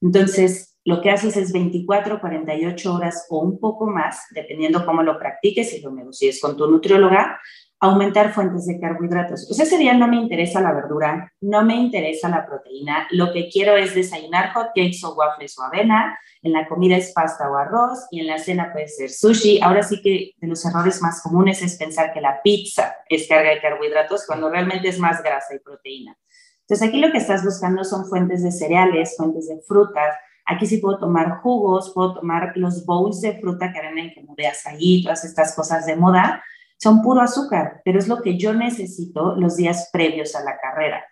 Entonces, 0.01 0.72
lo 0.85 1.01
que 1.01 1.11
haces 1.11 1.37
es 1.37 1.53
24, 1.53 2.19
48 2.19 2.93
horas 2.93 3.25
o 3.29 3.39
un 3.39 3.59
poco 3.59 3.87
más, 3.87 4.25
dependiendo 4.31 4.85
cómo 4.85 5.01
lo 5.03 5.17
practiques 5.17 5.73
y 5.73 5.81
lo 5.81 5.91
negocies 5.91 6.41
con 6.41 6.57
tu 6.57 6.69
nutrióloga, 6.69 7.39
aumentar 7.79 8.33
fuentes 8.33 8.65
de 8.65 8.79
carbohidratos. 8.79 9.49
O 9.49 9.61
ese 9.61 9.77
día 9.77 9.93
no 9.93 10.07
me 10.07 10.15
interesa 10.15 10.61
la 10.61 10.73
verdura, 10.73 11.33
no 11.41 11.63
me 11.63 11.75
interesa 11.75 12.29
la 12.29 12.45
proteína, 12.45 13.07
lo 13.11 13.33
que 13.33 13.49
quiero 13.49 13.75
es 13.75 13.93
desayunar 13.93 14.53
hot 14.53 14.67
cakes 14.67 15.03
o 15.03 15.13
waffles 15.15 15.57
o 15.59 15.63
avena, 15.63 16.17
en 16.41 16.53
la 16.53 16.67
comida 16.67 16.97
es 16.97 17.11
pasta 17.13 17.49
o 17.49 17.55
arroz 17.55 18.07
y 18.11 18.19
en 18.19 18.27
la 18.27 18.37
cena 18.37 18.71
puede 18.71 18.87
ser 18.89 19.09
sushi. 19.09 19.61
Ahora 19.61 19.83
sí 19.83 20.01
que 20.01 20.31
de 20.37 20.47
los 20.47 20.65
errores 20.65 21.01
más 21.01 21.21
comunes 21.21 21.61
es 21.61 21.77
pensar 21.77 22.13
que 22.13 22.21
la 22.21 22.41
pizza 22.41 22.95
es 23.07 23.27
carga 23.27 23.49
de 23.49 23.61
carbohidratos 23.61 24.25
cuando 24.27 24.49
realmente 24.49 24.89
es 24.89 24.99
más 24.99 25.23
grasa 25.23 25.55
y 25.55 25.59
proteína. 25.59 26.17
Entonces 26.61 26.87
aquí 26.87 26.99
lo 26.99 27.11
que 27.11 27.17
estás 27.17 27.43
buscando 27.43 27.83
son 27.83 28.05
fuentes 28.05 28.43
de 28.43 28.51
cereales, 28.51 29.15
fuentes 29.17 29.47
de 29.47 29.61
frutas. 29.65 30.15
Aquí 30.45 30.65
sí 30.65 30.77
puedo 30.77 30.99
tomar 30.99 31.39
jugos, 31.41 31.91
puedo 31.93 32.15
tomar 32.15 32.53
los 32.55 32.85
bowls 32.85 33.21
de 33.21 33.39
fruta 33.39 33.71
que 33.71 33.81
venden 33.81 34.13
como 34.13 34.35
de 34.35 34.47
azaí, 34.47 35.03
todas 35.03 35.23
estas 35.23 35.55
cosas 35.55 35.85
de 35.85 35.95
moda 35.95 36.43
son 36.77 37.01
puro 37.01 37.21
azúcar, 37.21 37.81
pero 37.85 37.97
es 37.97 38.09
lo 38.09 38.21
que 38.21 38.37
yo 38.37 38.53
necesito 38.53 39.35
los 39.35 39.55
días 39.55 39.89
previos 39.93 40.35
a 40.35 40.43
la 40.43 40.57
carrera. 40.57 41.03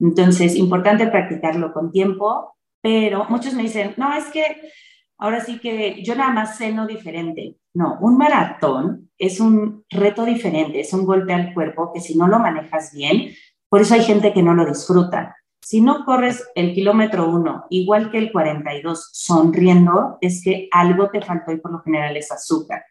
Entonces, 0.00 0.56
importante 0.56 1.06
practicarlo 1.06 1.72
con 1.72 1.92
tiempo, 1.92 2.56
pero 2.82 3.26
muchos 3.28 3.54
me 3.54 3.62
dicen, 3.62 3.94
no, 3.96 4.12
es 4.12 4.24
que 4.24 4.44
ahora 5.18 5.40
sí 5.40 5.60
que 5.60 6.02
yo 6.02 6.16
nada 6.16 6.32
más 6.32 6.58
ceno 6.58 6.86
diferente. 6.86 7.56
No, 7.74 7.98
un 8.00 8.16
maratón 8.18 9.10
es 9.18 9.38
un 9.38 9.84
reto 9.88 10.24
diferente, 10.24 10.80
es 10.80 10.92
un 10.92 11.06
golpe 11.06 11.32
al 11.32 11.54
cuerpo 11.54 11.92
que 11.92 12.00
si 12.00 12.16
no 12.16 12.26
lo 12.26 12.40
manejas 12.40 12.92
bien, 12.92 13.30
por 13.68 13.82
eso 13.82 13.94
hay 13.94 14.02
gente 14.02 14.32
que 14.32 14.42
no 14.42 14.54
lo 14.54 14.66
disfruta. 14.66 15.36
Si 15.62 15.80
no 15.80 16.04
corres 16.04 16.48
el 16.54 16.74
kilómetro 16.74 17.28
uno, 17.28 17.66
igual 17.70 18.10
que 18.10 18.18
el 18.18 18.32
42, 18.32 19.10
sonriendo, 19.12 20.18
es 20.20 20.42
que 20.42 20.68
algo 20.72 21.10
te 21.10 21.20
faltó 21.20 21.52
y 21.52 21.58
por 21.58 21.72
lo 21.72 21.82
general 21.82 22.16
es 22.16 22.32
azúcar. 22.32 22.84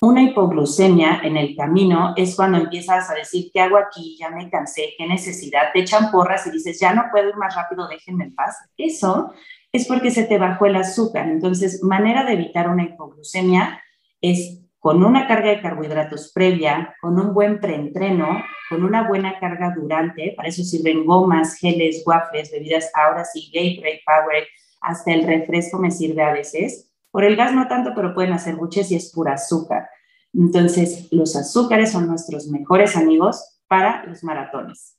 Una 0.00 0.22
hipoglucemia 0.22 1.20
en 1.22 1.36
el 1.36 1.54
camino 1.56 2.14
es 2.16 2.34
cuando 2.34 2.58
empiezas 2.58 3.08
a 3.08 3.14
decir, 3.14 3.50
¿qué 3.54 3.60
hago 3.60 3.76
aquí? 3.76 4.16
Ya 4.18 4.28
me 4.30 4.50
cansé, 4.50 4.94
¿qué 4.98 5.06
necesidad? 5.06 5.72
Te 5.72 5.80
echan 5.80 6.10
porras 6.10 6.46
y 6.46 6.50
dices, 6.50 6.80
ya 6.80 6.92
no 6.92 7.04
puedo 7.12 7.28
ir 7.28 7.36
más 7.36 7.54
rápido, 7.54 7.86
déjenme 7.86 8.24
en 8.24 8.34
paz. 8.34 8.56
Eso 8.76 9.32
es 9.72 9.86
porque 9.86 10.10
se 10.10 10.24
te 10.24 10.36
bajó 10.36 10.66
el 10.66 10.76
azúcar. 10.76 11.28
Entonces, 11.28 11.82
manera 11.82 12.24
de 12.24 12.32
evitar 12.32 12.68
una 12.68 12.84
hipoglucemia 12.84 13.80
es 14.20 14.63
con 14.84 15.02
una 15.02 15.26
carga 15.26 15.48
de 15.48 15.62
carbohidratos 15.62 16.30
previa, 16.30 16.94
con 17.00 17.18
un 17.18 17.32
buen 17.32 17.58
preentreno, 17.58 18.44
con 18.68 18.84
una 18.84 19.08
buena 19.08 19.40
carga 19.40 19.72
durante, 19.74 20.34
para 20.36 20.50
eso 20.50 20.62
sirven 20.62 21.06
gomas, 21.06 21.54
geles, 21.54 22.02
waffles, 22.04 22.52
bebidas, 22.52 22.90
ahora 22.92 23.24
sí, 23.24 23.50
Gatorade, 23.50 24.02
Power, 24.04 24.46
hasta 24.82 25.14
el 25.14 25.26
refresco 25.26 25.78
me 25.78 25.90
sirve 25.90 26.22
a 26.22 26.34
veces 26.34 26.90
por 27.10 27.24
el 27.24 27.34
gas 27.34 27.54
no 27.54 27.66
tanto, 27.66 27.92
pero 27.94 28.12
pueden 28.12 28.34
hacer 28.34 28.56
buches 28.56 28.90
y 28.90 28.96
es 28.96 29.10
pura 29.10 29.32
azúcar. 29.32 29.88
Entonces, 30.34 31.08
los 31.10 31.34
azúcares 31.34 31.90
son 31.90 32.06
nuestros 32.06 32.48
mejores 32.48 32.94
amigos 32.94 33.62
para 33.66 34.04
los 34.04 34.22
maratones. 34.22 34.98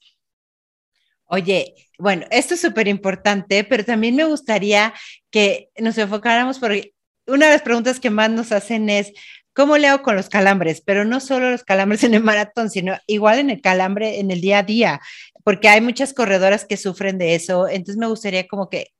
Oye, 1.26 1.76
bueno, 2.00 2.26
esto 2.32 2.56
es 2.56 2.62
súper 2.62 2.88
importante, 2.88 3.64
pero 3.64 3.86
también 3.86 4.16
me 4.16 4.24
gustaría 4.24 4.96
que 5.30 5.70
nos 5.78 5.96
enfocáramos 6.00 6.58
porque 6.58 6.96
una 7.28 7.46
de 7.48 7.52
las 7.54 7.62
preguntas 7.62 8.00
que 8.00 8.10
más 8.10 8.32
nos 8.32 8.52
hacen 8.52 8.90
es, 8.90 9.14
¿cómo 9.56 9.78
le 9.78 9.88
hago 9.88 10.04
con 10.04 10.16
los 10.16 10.30
calambres? 10.30 10.82
Pero 10.82 11.06
no 11.06 11.20
solo 11.20 11.50
los 11.50 11.64
calambres 11.64 12.04
en 12.04 12.14
el 12.14 12.24
maratón, 12.24 12.70
sino 12.70 12.98
igual 13.08 13.40
en 13.40 13.50
el 13.50 13.62
calambre 13.62 14.20
en 14.20 14.30
el 14.30 14.42
día 14.42 14.60
a 14.60 14.64
día, 14.64 15.02
porque 15.44 15.70
hay 15.70 15.82
muchas 15.82 16.14
corredoras 16.14 16.66
que 16.66 16.78
sufren 16.78 17.18
de 17.18 17.36
eso. 17.36 17.68
Entonces 17.68 17.98
me 17.98 18.08
gustaría 18.08 18.48
como 18.48 18.70
que 18.70 18.92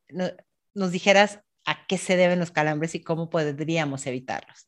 nos 0.74 0.92
dijeras 0.92 1.42
a 1.66 1.86
qué 1.88 1.98
se 1.98 2.16
deben 2.16 2.40
los 2.40 2.52
calambres 2.52 2.96
y 2.96 3.04
cómo 3.04 3.30
podríamos 3.30 4.06
evitarlos. 4.06 4.68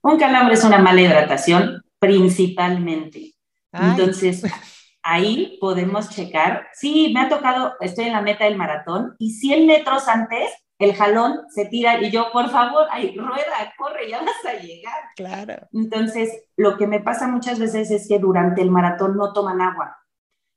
Un 0.00 0.18
calambre 0.18 0.54
es 0.54 0.64
una 0.64 0.78
mala 0.78 1.00
hidratación 1.00 1.82
principalmente. 1.98 3.34
Entonces, 3.72 4.42
ahí 5.02 5.58
podemos 5.60 6.08
checar. 6.10 6.68
Sí, 6.72 7.10
me 7.12 7.20
ha 7.20 7.28
tocado, 7.28 7.74
estoy 7.80 8.06
en 8.06 8.12
la 8.12 8.22
meta 8.22 8.44
del 8.44 8.56
maratón 8.56 9.16
y 9.18 9.32
100 9.32 9.66
metros 9.66 10.06
antes 10.06 10.48
el 10.78 10.94
jalón 10.94 11.40
se 11.48 11.66
tira 11.66 12.00
y 12.00 12.10
yo, 12.10 12.30
por 12.32 12.48
favor, 12.50 12.86
ay, 12.90 13.16
rueda, 13.16 13.74
corre, 13.76 14.08
ya 14.08 14.20
vas 14.20 14.44
a 14.44 14.60
llegar. 14.60 14.94
Claro. 15.16 15.68
Entonces, 15.72 16.44
lo 16.56 16.76
que 16.76 16.86
me 16.86 17.00
pasa 17.00 17.26
muchas 17.26 17.58
veces 17.58 17.90
es 17.90 18.06
que 18.08 18.18
durante 18.18 18.62
el 18.62 18.70
maratón 18.70 19.16
no 19.16 19.32
toman 19.32 19.60
agua. 19.60 19.98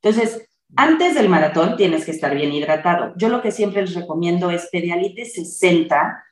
Entonces, 0.02 0.48
antes 0.76 1.16
del 1.16 1.28
maratón 1.28 1.76
tienes 1.76 2.06
que 2.06 2.12
estar 2.12 2.34
bien 2.36 2.54
hidratado. 2.54 3.14
Yo 3.18 3.30
lo 3.30 3.42
que 3.42 3.52
siempre 3.52 3.82
les 3.82 3.96
recomiendo 3.96 4.52
es 4.52 4.70
Pedialite 4.72 5.26
60 5.26 6.24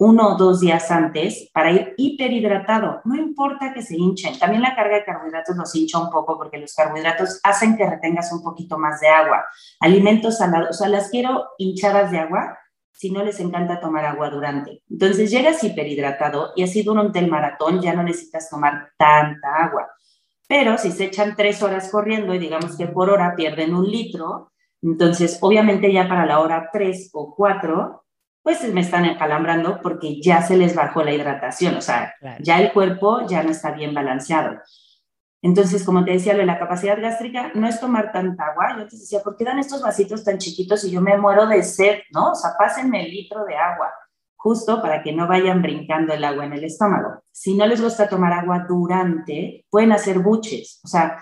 uno 0.00 0.28
o 0.28 0.36
dos 0.36 0.60
días 0.60 0.90
antes 0.92 1.50
para 1.52 1.72
ir 1.72 1.94
hiperhidratado. 1.96 3.00
No 3.04 3.16
importa 3.16 3.72
que 3.74 3.82
se 3.82 3.96
hinchen. 3.96 4.38
También 4.38 4.62
la 4.62 4.76
carga 4.76 4.96
de 4.96 5.04
carbohidratos 5.04 5.56
los 5.56 5.74
hincha 5.74 5.98
un 5.98 6.10
poco 6.10 6.38
porque 6.38 6.58
los 6.58 6.72
carbohidratos 6.72 7.40
hacen 7.42 7.76
que 7.76 7.88
retengas 7.88 8.32
un 8.32 8.42
poquito 8.42 8.78
más 8.78 9.00
de 9.00 9.08
agua. 9.08 9.44
Alimentos 9.80 10.38
salados, 10.38 10.70
o 10.70 10.72
sea, 10.72 10.88
las 10.88 11.10
quiero 11.10 11.48
hinchadas 11.58 12.12
de 12.12 12.18
agua 12.20 12.56
si 12.98 13.12
no 13.12 13.22
les 13.22 13.38
encanta 13.38 13.78
tomar 13.78 14.04
agua 14.04 14.28
durante. 14.28 14.82
Entonces 14.90 15.30
llegas 15.30 15.62
hiperhidratado 15.62 16.50
y 16.56 16.64
así 16.64 16.82
durante 16.82 17.20
el 17.20 17.30
maratón 17.30 17.80
ya 17.80 17.94
no 17.94 18.02
necesitas 18.02 18.50
tomar 18.50 18.90
tanta 18.98 19.54
agua. 19.54 19.88
Pero 20.48 20.76
si 20.78 20.90
se 20.90 21.04
echan 21.04 21.36
tres 21.36 21.62
horas 21.62 21.90
corriendo 21.92 22.34
y 22.34 22.40
digamos 22.40 22.76
que 22.76 22.88
por 22.88 23.08
hora 23.08 23.36
pierden 23.36 23.72
un 23.72 23.88
litro, 23.88 24.50
entonces 24.82 25.38
obviamente 25.40 25.92
ya 25.92 26.08
para 26.08 26.26
la 26.26 26.40
hora 26.40 26.70
tres 26.72 27.10
o 27.12 27.36
cuatro, 27.36 28.04
pues 28.42 28.64
me 28.74 28.80
están 28.80 29.04
encalambrando 29.04 29.78
porque 29.80 30.20
ya 30.20 30.42
se 30.42 30.56
les 30.56 30.74
bajó 30.74 31.04
la 31.04 31.12
hidratación, 31.12 31.76
o 31.76 31.80
sea, 31.80 32.14
ya 32.40 32.60
el 32.60 32.72
cuerpo 32.72 33.24
ya 33.28 33.44
no 33.44 33.50
está 33.50 33.70
bien 33.70 33.94
balanceado. 33.94 34.58
Entonces, 35.40 35.84
como 35.84 36.04
te 36.04 36.12
decía, 36.12 36.32
lo 36.32 36.40
de 36.40 36.46
la 36.46 36.58
capacidad 36.58 37.00
gástrica 37.00 37.52
no 37.54 37.68
es 37.68 37.80
tomar 37.80 38.12
tanta 38.12 38.46
agua. 38.46 38.76
Yo 38.78 38.88
te 38.88 38.96
decía, 38.96 39.20
¿por 39.20 39.36
qué 39.36 39.44
dan 39.44 39.58
estos 39.58 39.82
vasitos 39.82 40.24
tan 40.24 40.38
chiquitos 40.38 40.84
y 40.84 40.90
yo 40.90 41.00
me 41.00 41.16
muero 41.16 41.46
de 41.46 41.62
sed? 41.62 42.00
¿No? 42.10 42.32
O 42.32 42.34
sea, 42.34 42.52
pásenme 42.58 43.04
el 43.04 43.10
litro 43.10 43.44
de 43.44 43.56
agua 43.56 43.92
justo 44.38 44.80
para 44.80 45.02
que 45.02 45.12
no 45.12 45.26
vayan 45.26 45.60
brincando 45.60 46.14
el 46.14 46.24
agua 46.24 46.46
en 46.46 46.52
el 46.52 46.64
estómago. 46.64 47.22
Si 47.30 47.54
no 47.54 47.66
les 47.66 47.82
gusta 47.82 48.08
tomar 48.08 48.32
agua 48.32 48.64
durante, 48.68 49.66
pueden 49.68 49.92
hacer 49.92 50.20
buches. 50.20 50.80
O 50.84 50.88
sea, 50.88 51.18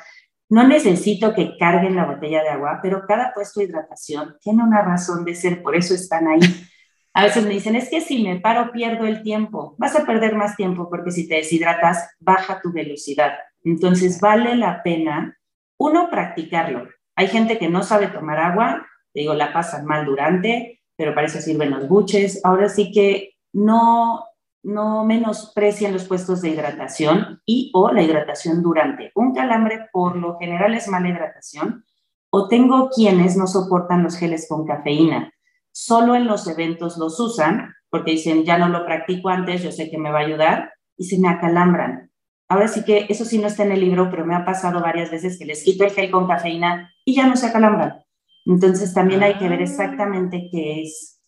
no 0.50 0.68
necesito 0.68 1.34
que 1.34 1.56
carguen 1.58 1.96
la 1.96 2.04
botella 2.04 2.42
de 2.42 2.50
agua, 2.50 2.78
pero 2.82 3.04
cada 3.08 3.32
puesto 3.32 3.60
de 3.60 3.66
hidratación 3.66 4.36
tiene 4.40 4.62
una 4.62 4.82
razón 4.82 5.24
de 5.24 5.34
ser, 5.34 5.62
por 5.62 5.74
eso 5.74 5.94
están 5.94 6.28
ahí. 6.28 6.40
A 7.14 7.24
veces 7.24 7.44
me 7.44 7.50
dicen, 7.50 7.74
es 7.74 7.88
que 7.88 8.02
si 8.02 8.22
me 8.22 8.38
paro 8.38 8.70
pierdo 8.70 9.06
el 9.06 9.22
tiempo. 9.22 9.74
Vas 9.78 9.96
a 9.96 10.04
perder 10.04 10.36
más 10.36 10.54
tiempo 10.54 10.90
porque 10.90 11.10
si 11.10 11.26
te 11.26 11.36
deshidratas, 11.36 12.10
baja 12.20 12.60
tu 12.60 12.70
velocidad. 12.70 13.32
Entonces 13.66 14.20
vale 14.20 14.54
la 14.54 14.84
pena, 14.84 15.36
uno, 15.76 16.08
practicarlo. 16.08 16.86
Hay 17.16 17.26
gente 17.26 17.58
que 17.58 17.68
no 17.68 17.82
sabe 17.82 18.06
tomar 18.06 18.38
agua, 18.38 18.86
digo, 19.12 19.34
la 19.34 19.52
pasan 19.52 19.84
mal 19.86 20.06
durante, 20.06 20.82
pero 20.96 21.14
para 21.14 21.26
eso 21.26 21.40
sirven 21.40 21.72
los 21.72 21.88
buches. 21.88 22.40
Ahora 22.44 22.68
sí 22.68 22.92
que 22.92 23.34
no, 23.52 24.24
no 24.62 25.04
menosprecien 25.04 25.92
los 25.92 26.04
puestos 26.04 26.42
de 26.42 26.50
hidratación 26.50 27.42
y 27.44 27.72
o 27.74 27.90
la 27.90 28.02
hidratación 28.02 28.62
durante. 28.62 29.10
Un 29.16 29.34
calambre 29.34 29.88
por 29.92 30.16
lo 30.16 30.38
general 30.38 30.74
es 30.74 30.86
mala 30.86 31.08
hidratación 31.08 31.84
o 32.30 32.46
tengo 32.46 32.88
quienes 32.90 33.36
no 33.36 33.48
soportan 33.48 34.04
los 34.04 34.16
geles 34.16 34.46
con 34.48 34.64
cafeína. 34.64 35.32
Solo 35.72 36.14
en 36.14 36.26
los 36.26 36.46
eventos 36.46 36.98
los 36.98 37.18
usan 37.18 37.74
porque 37.90 38.12
dicen, 38.12 38.44
ya 38.44 38.58
no 38.58 38.68
lo 38.68 38.86
practico 38.86 39.28
antes, 39.28 39.64
yo 39.64 39.72
sé 39.72 39.90
que 39.90 39.98
me 39.98 40.12
va 40.12 40.20
a 40.20 40.26
ayudar 40.26 40.72
y 40.96 41.04
se 41.04 41.18
me 41.18 41.28
acalambran. 41.28 42.12
Ahora 42.48 42.68
sí 42.68 42.84
que 42.84 43.06
eso 43.08 43.24
sí 43.24 43.38
no 43.38 43.48
está 43.48 43.64
en 43.64 43.72
el 43.72 43.80
libro, 43.80 44.08
pero 44.10 44.24
me 44.24 44.34
ha 44.34 44.44
pasado 44.44 44.80
varias 44.80 45.10
veces 45.10 45.38
que 45.38 45.46
les 45.46 45.64
quito 45.64 45.84
el 45.84 45.90
gel 45.90 46.10
con 46.10 46.28
cafeína 46.28 46.92
y 47.04 47.16
ya 47.16 47.26
no 47.26 47.36
se 47.36 47.46
acalambran. 47.46 48.04
Entonces 48.44 48.94
también 48.94 49.22
hay 49.22 49.34
que 49.34 49.48
ver 49.48 49.60
ah. 49.60 49.64
exactamente 49.64 50.48
qué 50.50 50.82
es. 50.82 51.20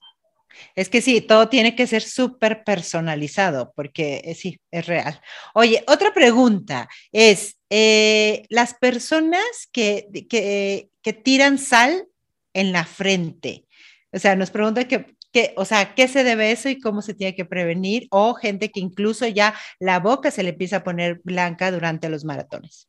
Es 0.75 0.89
que 0.89 1.01
sí, 1.01 1.21
todo 1.21 1.49
tiene 1.49 1.75
que 1.75 1.87
ser 1.87 2.03
súper 2.03 2.65
personalizado, 2.65 3.73
porque 3.75 4.23
eh, 4.25 4.35
sí, 4.35 4.61
es 4.71 4.87
real. 4.87 5.21
Oye, 5.55 5.85
otra 5.87 6.13
pregunta 6.13 6.89
es, 7.13 7.59
eh, 7.71 8.45
las 8.49 8.75
personas 8.75 9.43
que, 9.73 10.09
que, 10.29 10.89
que, 11.03 11.13
tiran 11.13 11.59
sal 11.59 12.09
en 12.55 12.73
la 12.73 12.85
frente, 12.85 13.67
o 14.13 14.19
sea, 14.19 14.37
nos 14.37 14.51
preguntan 14.51 14.87
que, 14.87 15.18
que, 15.33 15.55
o 15.57 15.65
sea, 15.65 15.95
¿qué 15.95 16.09
se 16.09 16.25
debe 16.25 16.53
eso 16.53 16.69
y 16.69 16.81
cómo 16.81 17.03
se 17.03 17.15
tiene 17.15 17.35
que 17.35 17.45
prevenir? 17.45 18.07
O 18.11 18.35
gente 18.35 18.71
que 18.71 18.81
incluso 18.81 19.27
ya 19.27 19.55
la 19.79 20.01
boca 20.01 20.31
se 20.31 20.43
le 20.43 20.51
empieza 20.51 20.77
a 20.77 20.85
poner 20.85 21.21
blanca 21.25 21.71
durante 21.71 22.09
los 22.09 22.25
maratones. 22.25 22.89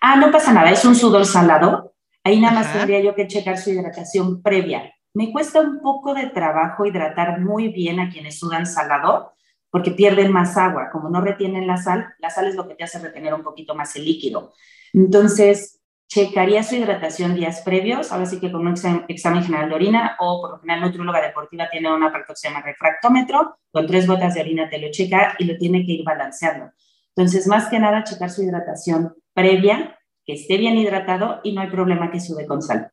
Ah, 0.00 0.16
no 0.16 0.30
pasa 0.30 0.52
nada, 0.52 0.70
es 0.70 0.84
un 0.84 0.94
sudor 0.94 1.24
salado 1.24 1.90
Ahí 2.22 2.40
nada 2.40 2.54
más 2.54 2.72
tendría 2.72 3.00
yo 3.00 3.14
que 3.14 3.26
checar 3.26 3.56
su 3.56 3.70
hidratación 3.70 4.42
previa. 4.42 4.92
Me 5.14 5.32
cuesta 5.32 5.60
un 5.60 5.80
poco 5.80 6.14
de 6.14 6.28
trabajo 6.28 6.84
hidratar 6.84 7.40
muy 7.40 7.68
bien 7.68 7.98
a 7.98 8.10
quienes 8.10 8.38
sudan 8.38 8.66
salado 8.66 9.32
porque 9.70 9.92
pierden 9.92 10.32
más 10.32 10.56
agua. 10.56 10.90
Como 10.92 11.08
no 11.08 11.20
retienen 11.20 11.66
la 11.66 11.78
sal, 11.78 12.14
la 12.18 12.30
sal 12.30 12.46
es 12.46 12.54
lo 12.54 12.68
que 12.68 12.74
te 12.74 12.84
hace 12.84 12.98
retener 12.98 13.32
un 13.32 13.42
poquito 13.42 13.74
más 13.74 13.96
el 13.96 14.04
líquido. 14.04 14.52
Entonces, 14.92 15.79
checaría 16.10 16.64
su 16.64 16.74
hidratación 16.74 17.36
días 17.36 17.62
previos, 17.62 18.10
ahora 18.10 18.26
sí 18.26 18.40
que 18.40 18.50
con 18.50 18.66
un 18.66 18.74
examen, 19.08 19.44
general 19.44 19.68
de 19.68 19.74
orina 19.76 20.16
o 20.18 20.40
por 20.40 20.50
lo 20.50 20.58
general 20.58 20.80
nutrióloga 20.82 21.20
deportiva 21.22 21.70
tiene 21.70 21.90
un 21.92 22.02
aparato 22.02 22.32
que 22.32 22.36
se 22.36 22.48
llama 22.48 22.62
refractómetro, 22.62 23.58
con 23.70 23.86
tres 23.86 24.08
gotas 24.08 24.34
de 24.34 24.40
orina 24.40 24.68
te 24.68 24.78
lo 24.78 24.90
checa 24.90 25.36
y 25.38 25.44
lo 25.44 25.56
tiene 25.56 25.86
que 25.86 25.92
ir 25.92 26.04
balanceando. 26.04 26.72
Entonces, 27.14 27.46
más 27.46 27.68
que 27.68 27.78
nada, 27.78 28.02
checar 28.02 28.28
su 28.28 28.42
hidratación 28.42 29.14
previa, 29.32 29.98
que 30.26 30.32
esté 30.32 30.56
bien 30.56 30.76
hidratado 30.76 31.40
y 31.44 31.52
no 31.52 31.60
hay 31.60 31.68
problema 31.70 32.10
que 32.10 32.20
sube 32.20 32.44
con 32.44 32.60
sal. 32.60 32.90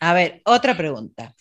A 0.00 0.12
ver, 0.12 0.42
otra 0.44 0.76
pregunta. 0.76 1.34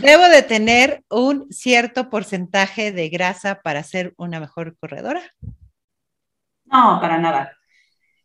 ¿Debo 0.00 0.24
de 0.28 0.42
tener 0.42 1.04
un 1.10 1.46
cierto 1.52 2.10
porcentaje 2.10 2.90
de 2.90 3.08
grasa 3.08 3.62
para 3.62 3.84
ser 3.84 4.14
una 4.16 4.40
mejor 4.40 4.76
corredora? 4.78 5.22
No, 6.64 6.98
para 7.00 7.18
nada. 7.18 7.52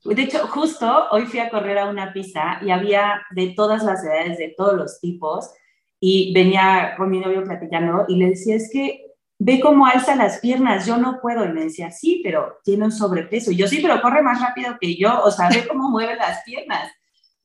De 0.03 0.21
hecho, 0.21 0.47
justo 0.47 1.07
hoy 1.11 1.25
fui 1.25 1.39
a 1.39 1.49
correr 1.49 1.77
a 1.79 1.89
una 1.89 2.13
pista 2.13 2.59
y 2.63 2.71
había 2.71 3.21
de 3.31 3.53
todas 3.55 3.83
las 3.83 4.03
edades, 4.03 4.37
de 4.37 4.53
todos 4.55 4.73
los 4.75 4.99
tipos, 4.99 5.51
y 5.99 6.33
venía 6.33 6.93
con 6.97 7.09
mi 7.09 7.19
novio 7.19 7.43
platicando 7.43 8.05
y 8.07 8.15
le 8.17 8.29
decía, 8.29 8.55
es 8.55 8.69
que 8.71 9.07
ve 9.39 9.59
cómo 9.59 9.85
alza 9.85 10.15
las 10.15 10.39
piernas, 10.39 10.85
yo 10.85 10.97
no 10.97 11.19
puedo. 11.21 11.45
Y 11.45 11.49
me 11.49 11.65
decía, 11.65 11.91
sí, 11.91 12.21
pero 12.23 12.57
tiene 12.63 12.85
un 12.85 12.91
sobrepeso. 12.91 13.51
Y 13.51 13.57
yo, 13.57 13.67
sí, 13.67 13.79
pero 13.81 14.01
corre 14.01 14.21
más 14.21 14.41
rápido 14.41 14.77
que 14.79 14.95
yo, 14.95 15.21
o 15.23 15.31
sea, 15.31 15.49
ve 15.49 15.67
cómo 15.67 15.89
mueve 15.89 16.15
las 16.15 16.43
piernas. 16.43 16.91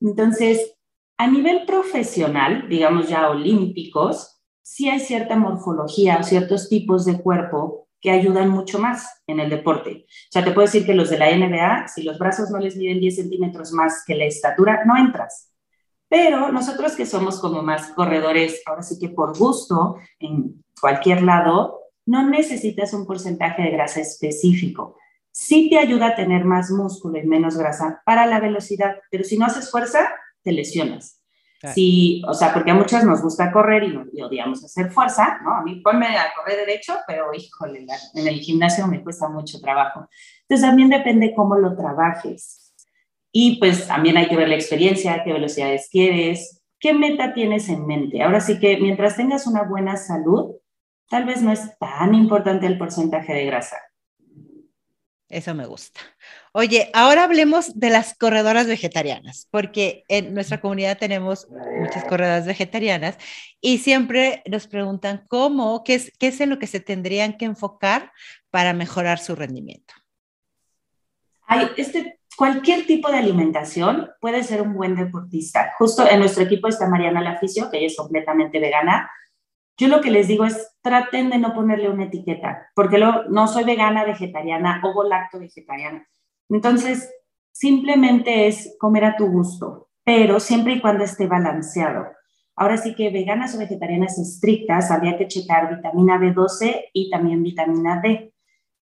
Entonces, 0.01 0.75
a 1.17 1.27
nivel 1.27 1.65
profesional, 1.67 2.69
digamos 2.69 3.09
ya 3.09 3.31
olímpicos, 3.31 4.41
sí 4.63 4.89
hay 4.89 5.01
cierta 5.01 5.37
morfología 5.37 6.19
o 6.19 6.23
ciertos 6.23 6.69
tipos 6.69 7.05
de 7.05 7.21
cuerpo 7.21 7.82
que 8.03 8.11
ayudan 8.11 8.51
mucho 8.51 8.81
más 8.81 9.23
en 9.29 9.39
el 9.39 9.49
deporte. 9.49 10.05
O 10.09 10.33
sea, 10.33 10.45
te 10.45 10.51
puedo 10.51 10.67
decir 10.67 10.85
que 10.85 10.93
los 10.93 11.09
de 11.09 11.19
la 11.19 11.31
NBA, 11.35 11.87
si 11.87 12.03
los 12.03 12.19
brazos 12.19 12.51
no 12.51 12.59
les 12.59 12.77
miden 12.77 13.01
10 13.01 13.17
centímetros 13.17 13.73
más 13.73 14.03
que 14.05 14.17
la 14.17 14.25
estatura, 14.25 14.83
no 14.85 14.97
entras. 14.97 15.53
Pero 16.09 16.51
nosotros 16.51 16.97
que 16.97 17.07
somos 17.07 17.41
como 17.41 17.63
más 17.63 17.87
corredores, 17.93 18.61
ahora 18.67 18.83
sí 18.83 18.99
que 18.99 19.09
por 19.09 19.39
gusto, 19.39 19.97
en 20.19 20.63
cualquier 20.79 21.23
lado, 21.23 21.79
no 22.05 22.29
necesitas 22.29 22.93
un 22.93 23.07
porcentaje 23.07 23.63
de 23.63 23.71
grasa 23.71 24.01
específico. 24.01 24.97
Sí 25.31 25.71
te 25.71 25.79
ayuda 25.79 26.09
a 26.09 26.17
tener 26.17 26.45
más 26.45 26.71
músculo 26.71 27.19
y 27.19 27.27
menos 27.27 27.57
grasa 27.57 28.03
para 28.05 28.27
la 28.27 28.41
velocidad, 28.41 28.97
pero 29.11 29.23
si 29.25 29.39
no 29.39 29.47
haces 29.47 29.71
fuerza, 29.71 30.13
te 30.43 30.53
lesionas. 30.53 31.22
Sí, 31.75 32.23
o 32.27 32.35
sea, 32.35 32.53
porque 32.53 32.73
a 32.73 32.75
muchas 32.75 33.05
nos 33.05 33.23
gusta 33.23 33.53
correr 33.53 33.85
y, 33.85 34.21
odiamos 34.21 34.65
hacer 34.65 34.91
fuerza, 34.91 35.39
¿no? 35.45 35.55
A 35.55 35.63
mí 35.63 35.77
ponme 35.77 36.19
a 36.19 36.33
correr 36.35 36.59
derecho, 36.59 36.95
pero 37.07 37.33
híjole, 37.33 37.87
en 38.15 38.29
el 38.29 38.41
gimnasio 38.41 38.87
me 38.89 39.03
cuesta 39.03 39.29
mucho 39.29 39.61
trabajo. 39.61 40.09
Entonces 40.43 40.67
también 40.67 40.89
depende 40.89 41.35
cómo 41.35 41.57
lo 41.57 41.77
trabajes. 41.77 42.75
Y 43.31 43.59
pues 43.59 43.87
también 43.87 44.17
hay 44.17 44.29
que 44.29 44.37
ver 44.37 44.49
la 44.49 44.57
experiencia, 44.57 45.23
qué 45.25 45.33
velocidades 45.33 45.89
quieres, 45.91 46.63
qué 46.81 46.93
meta 46.95 47.33
tienes 47.33 47.69
en 47.69 47.87
mente. 47.87 48.23
Ahora 48.23 48.41
sí 48.41 48.59
que 48.59 48.79
mientras 48.79 49.17
tengas 49.17 49.47
una 49.47 49.63
buena 49.63 49.97
salud, 49.97 50.57
tal 51.09 51.25
vez 51.25 51.43
no 51.43 51.53
es 51.53 51.79
tan 51.79 52.15
importante 52.15 52.67
el 52.67 52.77
porcentaje 52.77 53.33
de 53.33 53.47
grasa. 53.47 53.77
Eso 55.33 55.55
me 55.55 55.65
gusta. 55.65 55.99
Oye, 56.53 56.91
ahora 56.93 57.25
hablemos 57.25 57.79
de 57.81 57.89
las 57.89 58.15
corredoras 58.15 58.67
vegetarianas, 58.67 59.49
porque 59.51 60.05
en 60.09 60.35
nuestra 60.35 60.61
comunidad 60.61 60.99
tenemos 60.99 61.49
muchas 61.81 62.05
corredoras 62.05 62.47
vegetarianas 62.47 63.17
y 63.59 63.79
siempre 63.79 64.43
nos 64.45 64.67
preguntan 64.67 65.25
cómo, 65.29 65.85
qué 65.85 65.95
es, 65.95 66.13
qué 66.19 66.27
es 66.27 66.41
en 66.43 66.51
lo 66.51 66.59
que 66.59 66.67
se 66.67 66.81
tendrían 66.81 67.39
que 67.39 67.47
enfocar 67.47 68.13
para 68.51 68.75
mejorar 68.75 69.19
su 69.19 69.35
rendimiento. 69.35 69.95
Hay 71.47 71.71
este, 71.79 72.21
cualquier 72.37 72.87
tipo 72.87 73.11
de 73.11 73.17
alimentación 73.17 74.11
puede 74.21 74.43
ser 74.43 74.61
un 74.61 74.75
buen 74.75 74.95
deportista. 74.95 75.73
Justo 75.79 76.07
en 76.07 76.19
nuestro 76.19 76.45
equipo 76.45 76.69
está 76.69 76.87
Mariana 76.89 77.23
Laficio, 77.23 77.71
que 77.71 77.79
ella 77.79 77.87
es 77.87 77.97
completamente 77.97 78.61
vegana, 78.61 79.11
yo 79.79 79.89
lo 79.89 80.01
que 80.01 80.11
les 80.11 80.29
digo 80.29 80.45
es 80.45 80.77
traten 80.83 81.31
de 81.31 81.39
no 81.39 81.55
ponerle 81.55 81.89
una 81.89 82.05
etiqueta, 82.05 82.71
porque 82.75 82.99
no 82.99 83.49
soy 83.49 83.65
vegana, 83.65 84.05
vegetariana 84.05 84.83
o 84.85 85.03
lacto 85.05 85.39
vegetariana. 85.39 86.07
Entonces, 86.49 87.11
simplemente 87.53 88.47
es 88.47 88.77
comer 88.79 89.05
a 89.05 89.17
tu 89.17 89.27
gusto, 89.27 89.89
pero 90.05 90.41
siempre 90.41 90.75
y 90.75 90.81
cuando 90.81 91.05
esté 91.05 91.27
balanceado. 91.27 92.07
Ahora 92.55 92.77
sí 92.77 92.95
que 92.95 93.11
veganas 93.11 93.55
o 93.55 93.59
vegetarianas 93.59 94.19
estrictas, 94.19 94.91
habría 94.91 95.17
que 95.17 95.27
checar 95.27 95.75
vitamina 95.75 96.19
B12 96.19 96.91
y 96.93 97.11
también 97.11 97.43
vitamina 97.43 98.01
D. 98.03 98.35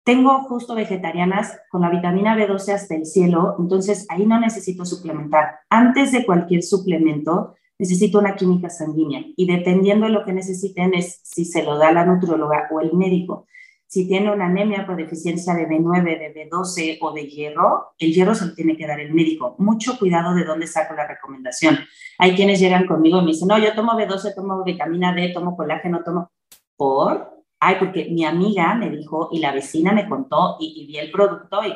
Tengo 0.04 0.42
justo 0.42 0.74
vegetarianas 0.74 1.58
con 1.70 1.80
la 1.80 1.88
vitamina 1.88 2.36
B12 2.36 2.74
hasta 2.74 2.94
el 2.94 3.06
cielo, 3.06 3.56
entonces 3.58 4.06
ahí 4.10 4.26
no 4.26 4.38
necesito 4.38 4.84
suplementar. 4.84 5.60
Antes 5.70 6.12
de 6.12 6.26
cualquier 6.26 6.62
suplemento, 6.62 7.54
necesito 7.78 8.18
una 8.18 8.36
química 8.36 8.70
sanguínea 8.70 9.24
y 9.36 9.46
dependiendo 9.46 10.06
de 10.06 10.12
lo 10.12 10.24
que 10.24 10.32
necesiten 10.32 10.94
es 10.94 11.20
si 11.22 11.44
se 11.44 11.62
lo 11.62 11.76
da 11.76 11.92
la 11.92 12.04
nutrióloga 12.04 12.68
o 12.70 12.80
el 12.80 12.92
médico. 12.92 13.46
Si 13.86 14.08
tiene 14.08 14.32
una 14.32 14.46
anemia 14.46 14.86
por 14.86 14.96
deficiencia 14.96 15.54
de 15.54 15.68
B9, 15.68 16.02
de 16.02 16.50
B12 16.50 16.98
o 17.00 17.12
de 17.12 17.26
hierro, 17.28 17.94
el 17.98 18.12
hierro 18.12 18.34
se 18.34 18.46
lo 18.46 18.54
tiene 18.54 18.76
que 18.76 18.86
dar 18.86 18.98
el 18.98 19.14
médico. 19.14 19.54
Mucho 19.58 19.98
cuidado 19.98 20.34
de 20.34 20.44
dónde 20.44 20.66
saco 20.66 20.94
la 20.94 21.06
recomendación. 21.06 21.78
Hay 22.18 22.34
quienes 22.34 22.58
llegan 22.58 22.86
conmigo 22.86 23.18
y 23.18 23.24
me 23.24 23.30
dicen, 23.30 23.46
no, 23.46 23.58
yo 23.58 23.72
tomo 23.74 23.92
B12, 23.92 24.34
tomo 24.34 24.64
vitamina 24.64 25.14
D, 25.14 25.28
tomo 25.32 25.56
colágeno, 25.56 26.02
tomo... 26.04 26.30
¿Por? 26.76 27.34
Ay, 27.60 27.76
porque 27.78 28.08
mi 28.10 28.24
amiga 28.24 28.74
me 28.74 28.90
dijo 28.90 29.28
y 29.30 29.38
la 29.38 29.52
vecina 29.52 29.92
me 29.92 30.08
contó 30.08 30.56
y, 30.58 30.82
y 30.82 30.86
vi 30.86 30.98
el 30.98 31.12
producto 31.12 31.64
y 31.64 31.72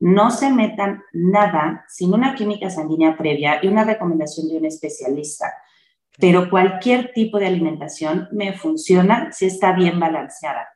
no 0.00 0.30
se 0.30 0.50
metan 0.50 1.02
nada 1.12 1.84
sin 1.88 2.12
una 2.14 2.34
química 2.34 2.70
sanguínea 2.70 3.16
previa 3.16 3.60
y 3.62 3.68
una 3.68 3.84
recomendación 3.84 4.48
de 4.48 4.56
un 4.56 4.64
especialista. 4.64 5.52
Pero 6.18 6.50
cualquier 6.50 7.12
tipo 7.12 7.38
de 7.38 7.46
alimentación 7.46 8.28
me 8.32 8.54
funciona 8.54 9.30
si 9.32 9.46
está 9.46 9.72
bien 9.72 10.00
balanceada. 10.00 10.68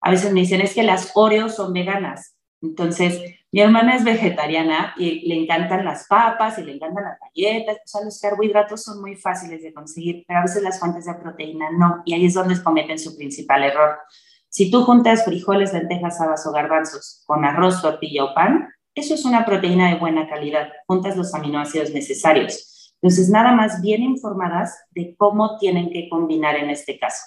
A 0.00 0.10
veces 0.10 0.32
me 0.32 0.40
dicen, 0.40 0.60
es 0.60 0.74
que 0.74 0.84
las 0.84 1.12
Oreos 1.14 1.56
son 1.56 1.72
veganas. 1.72 2.36
Entonces, 2.62 3.20
mi 3.50 3.60
hermana 3.60 3.96
es 3.96 4.04
vegetariana 4.04 4.94
y 4.96 5.28
le 5.28 5.42
encantan 5.42 5.84
las 5.84 6.06
papas 6.06 6.58
y 6.58 6.64
le 6.64 6.74
encantan 6.74 7.04
las 7.04 7.18
galletas. 7.20 7.76
O 7.76 7.88
sea, 7.88 8.04
los 8.04 8.20
carbohidratos 8.20 8.82
son 8.82 9.00
muy 9.00 9.16
fáciles 9.16 9.62
de 9.62 9.72
conseguir, 9.72 10.24
pero 10.26 10.40
a 10.40 10.42
veces 10.42 10.62
las 10.62 10.78
fuentes 10.78 11.06
de 11.06 11.14
proteína 11.14 11.70
no. 11.70 12.02
Y 12.04 12.14
ahí 12.14 12.26
es 12.26 12.34
donde 12.34 12.62
cometen 12.62 12.98
su 12.98 13.16
principal 13.16 13.64
error. 13.64 13.98
Si 14.48 14.70
tú 14.70 14.82
juntas 14.82 15.24
frijoles, 15.24 15.72
lentejas, 15.72 16.20
habas 16.20 16.46
o 16.46 16.52
garbanzos 16.52 17.22
con 17.26 17.44
arroz, 17.44 17.82
tortilla 17.82 18.24
o 18.24 18.34
pan, 18.34 18.68
eso 18.94 19.14
es 19.14 19.24
una 19.24 19.44
proteína 19.44 19.90
de 19.90 20.00
buena 20.00 20.28
calidad. 20.28 20.68
Juntas 20.86 21.16
los 21.16 21.34
aminoácidos 21.34 21.90
necesarios. 21.90 22.94
Entonces, 23.00 23.28
nada 23.28 23.52
más 23.52 23.80
bien 23.80 24.02
informadas 24.02 24.76
de 24.90 25.14
cómo 25.16 25.58
tienen 25.58 25.90
que 25.90 26.08
combinar 26.08 26.56
en 26.56 26.70
este 26.70 26.98
caso. 26.98 27.22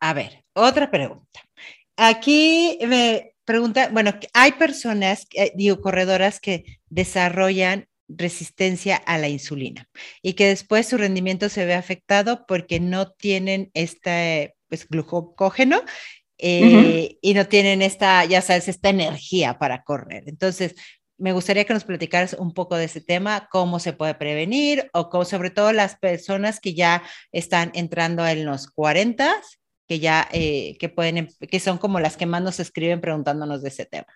A 0.00 0.12
ver, 0.14 0.44
otra 0.54 0.90
pregunta. 0.90 1.40
Aquí 1.96 2.78
me 2.86 3.34
pregunta, 3.44 3.88
bueno, 3.92 4.12
hay 4.32 4.52
personas, 4.52 5.26
eh, 5.34 5.52
digo, 5.56 5.80
corredoras 5.80 6.38
que 6.40 6.64
desarrollan 6.88 7.88
resistencia 8.08 8.96
a 8.96 9.18
la 9.18 9.28
insulina 9.28 9.88
y 10.22 10.34
que 10.34 10.46
después 10.46 10.88
su 10.88 10.96
rendimiento 10.96 11.48
se 11.48 11.64
ve 11.64 11.74
afectado 11.74 12.44
porque 12.46 12.80
no 12.80 13.10
tienen 13.10 13.70
este 13.74 14.56
pues, 14.70 14.88
glucógeno 14.88 15.82
eh, 16.38 17.18
y 17.20 17.34
no 17.34 17.46
tienen 17.46 17.82
esta, 17.82 18.24
ya 18.24 18.40
sabes, 18.40 18.68
esta 18.68 18.88
energía 18.88 19.58
para 19.58 19.82
correr. 19.82 20.24
Entonces, 20.26 20.74
me 21.18 21.34
gustaría 21.34 21.66
que 21.66 21.74
nos 21.74 21.84
platicaras 21.84 22.32
un 22.32 22.54
poco 22.54 22.76
de 22.76 22.84
ese 22.84 23.02
tema, 23.02 23.46
cómo 23.52 23.78
se 23.78 23.92
puede 23.92 24.14
prevenir 24.14 24.88
o 24.94 25.10
cómo, 25.10 25.26
sobre 25.26 25.50
todo 25.50 25.72
las 25.72 25.98
personas 25.98 26.60
que 26.60 26.72
ya 26.72 27.02
están 27.30 27.70
entrando 27.74 28.26
en 28.26 28.46
los 28.46 28.68
40, 28.68 29.30
que 29.86 29.98
ya, 29.98 30.26
eh, 30.32 30.78
que 30.78 30.88
pueden, 30.88 31.18
em, 31.18 31.28
que 31.50 31.60
son 31.60 31.76
como 31.76 32.00
las 32.00 32.16
que 32.16 32.24
más 32.24 32.40
nos 32.42 32.58
escriben 32.58 33.02
preguntándonos 33.02 33.60
de 33.60 33.68
ese 33.68 33.84
tema. 33.84 34.06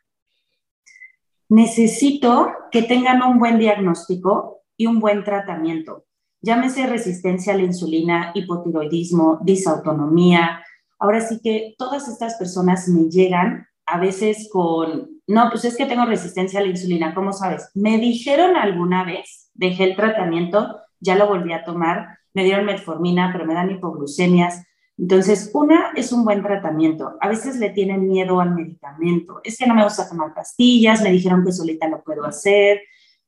Necesito 1.51 2.51
que 2.73 2.83
tengan 2.83 3.23
un 3.23 3.39
buen 3.39 3.59
diagnóstico 3.59 4.63
y 4.79 4.87
un 4.87 4.99
buen 4.99 5.25
tratamiento. 5.25 6.07
Llámese 6.45 6.87
resistencia 6.87 7.55
a 7.55 7.57
la 7.57 7.63
insulina, 7.63 8.33
hipotiroidismo, 8.35 9.39
disautonomía, 9.43 10.61
Ahora 11.05 11.21
sí 11.21 11.41
que 11.43 11.75
todas 11.77 12.09
estas 12.09 12.37
personas 12.37 12.89
me 12.89 13.11
llegan 13.11 13.67
a 13.87 13.99
veces 13.99 14.49
con, 14.51 15.21
no, 15.27 15.51
pues 15.51 15.67
es 15.67 15.77
que 15.77 15.85
tengo 15.85 16.07
resistencia 16.07 16.61
a 16.61 16.63
la 16.63 16.71
insulina, 16.71 17.15
¿cómo 17.15 17.33
sabes? 17.35 17.71
Me 17.75 17.99
dijeron 17.99 18.57
alguna 18.57 19.05
vez, 19.05 19.51
dejé 19.53 19.85
el 19.85 19.97
tratamiento, 19.97 20.81
ya 21.01 21.17
lo 21.17 21.27
volví 21.27 21.53
a 21.53 21.65
tomar, 21.65 22.19
me 22.33 22.45
dieron 22.45 22.65
metformina, 22.65 23.31
pero 23.33 23.45
me 23.45 23.53
dan 23.53 23.71
hipoglucemias. 23.71 24.65
Entonces, 24.97 25.51
una 25.53 25.93
es 25.95 26.11
un 26.11 26.25
buen 26.25 26.43
tratamiento. 26.43 27.19
A 27.21 27.29
veces 27.29 27.57
le 27.57 27.69
tienen 27.69 28.09
miedo 28.09 28.41
al 28.41 28.55
medicamento. 28.55 29.41
Es 29.45 29.59
que 29.59 29.67
no 29.67 29.75
me 29.75 29.85
gusta 29.85 30.09
tomar 30.09 30.33
pastillas, 30.33 31.03
me 31.03 31.11
dijeron 31.11 31.45
que 31.45 31.53
solita 31.53 31.87
lo 31.87 32.03
puedo 32.03 32.25
hacer, 32.25 32.81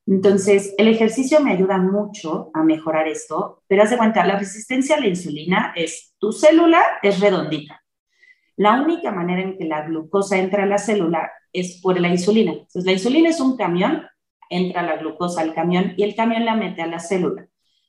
entonces, 0.07 0.73
el 0.77 0.87
ejercicio 0.87 1.41
me 1.41 1.51
ayuda 1.51 1.77
mucho 1.77 2.49
a 2.53 2.63
mejorar 2.63 3.09
esto, 3.09 3.61
pero 3.67 3.83
haz 3.83 3.89
de 3.89 3.97
cuenta, 3.97 4.25
la 4.25 4.39
resistencia 4.39 4.95
a 4.95 5.01
la 5.01 5.07
insulina 5.07 5.73
es, 5.75 6.15
tu 6.17 6.31
célula 6.31 6.81
es 7.03 7.19
redondita. 7.19 7.83
La 8.55 8.81
única 8.81 9.11
manera 9.11 9.41
en 9.41 9.57
que 9.57 9.65
la 9.65 9.85
glucosa 9.85 10.37
entra 10.37 10.63
a 10.63 10.65
la 10.65 10.77
célula 10.77 11.29
es 11.51 11.81
por 11.81 11.99
la 11.99 12.07
insulina. 12.07 12.53
Entonces, 12.53 12.85
la 12.85 12.93
insulina 12.93 13.29
es 13.29 13.41
un 13.41 13.57
camión, 13.57 14.07
entra 14.49 14.81
la 14.81 14.95
glucosa 14.95 15.41
al 15.41 15.53
camión 15.53 15.93
y 15.97 16.03
el 16.03 16.15
camión 16.15 16.45
la 16.45 16.55
mete 16.55 16.81
a 16.81 16.87
la 16.87 16.99
célula. 16.99 17.45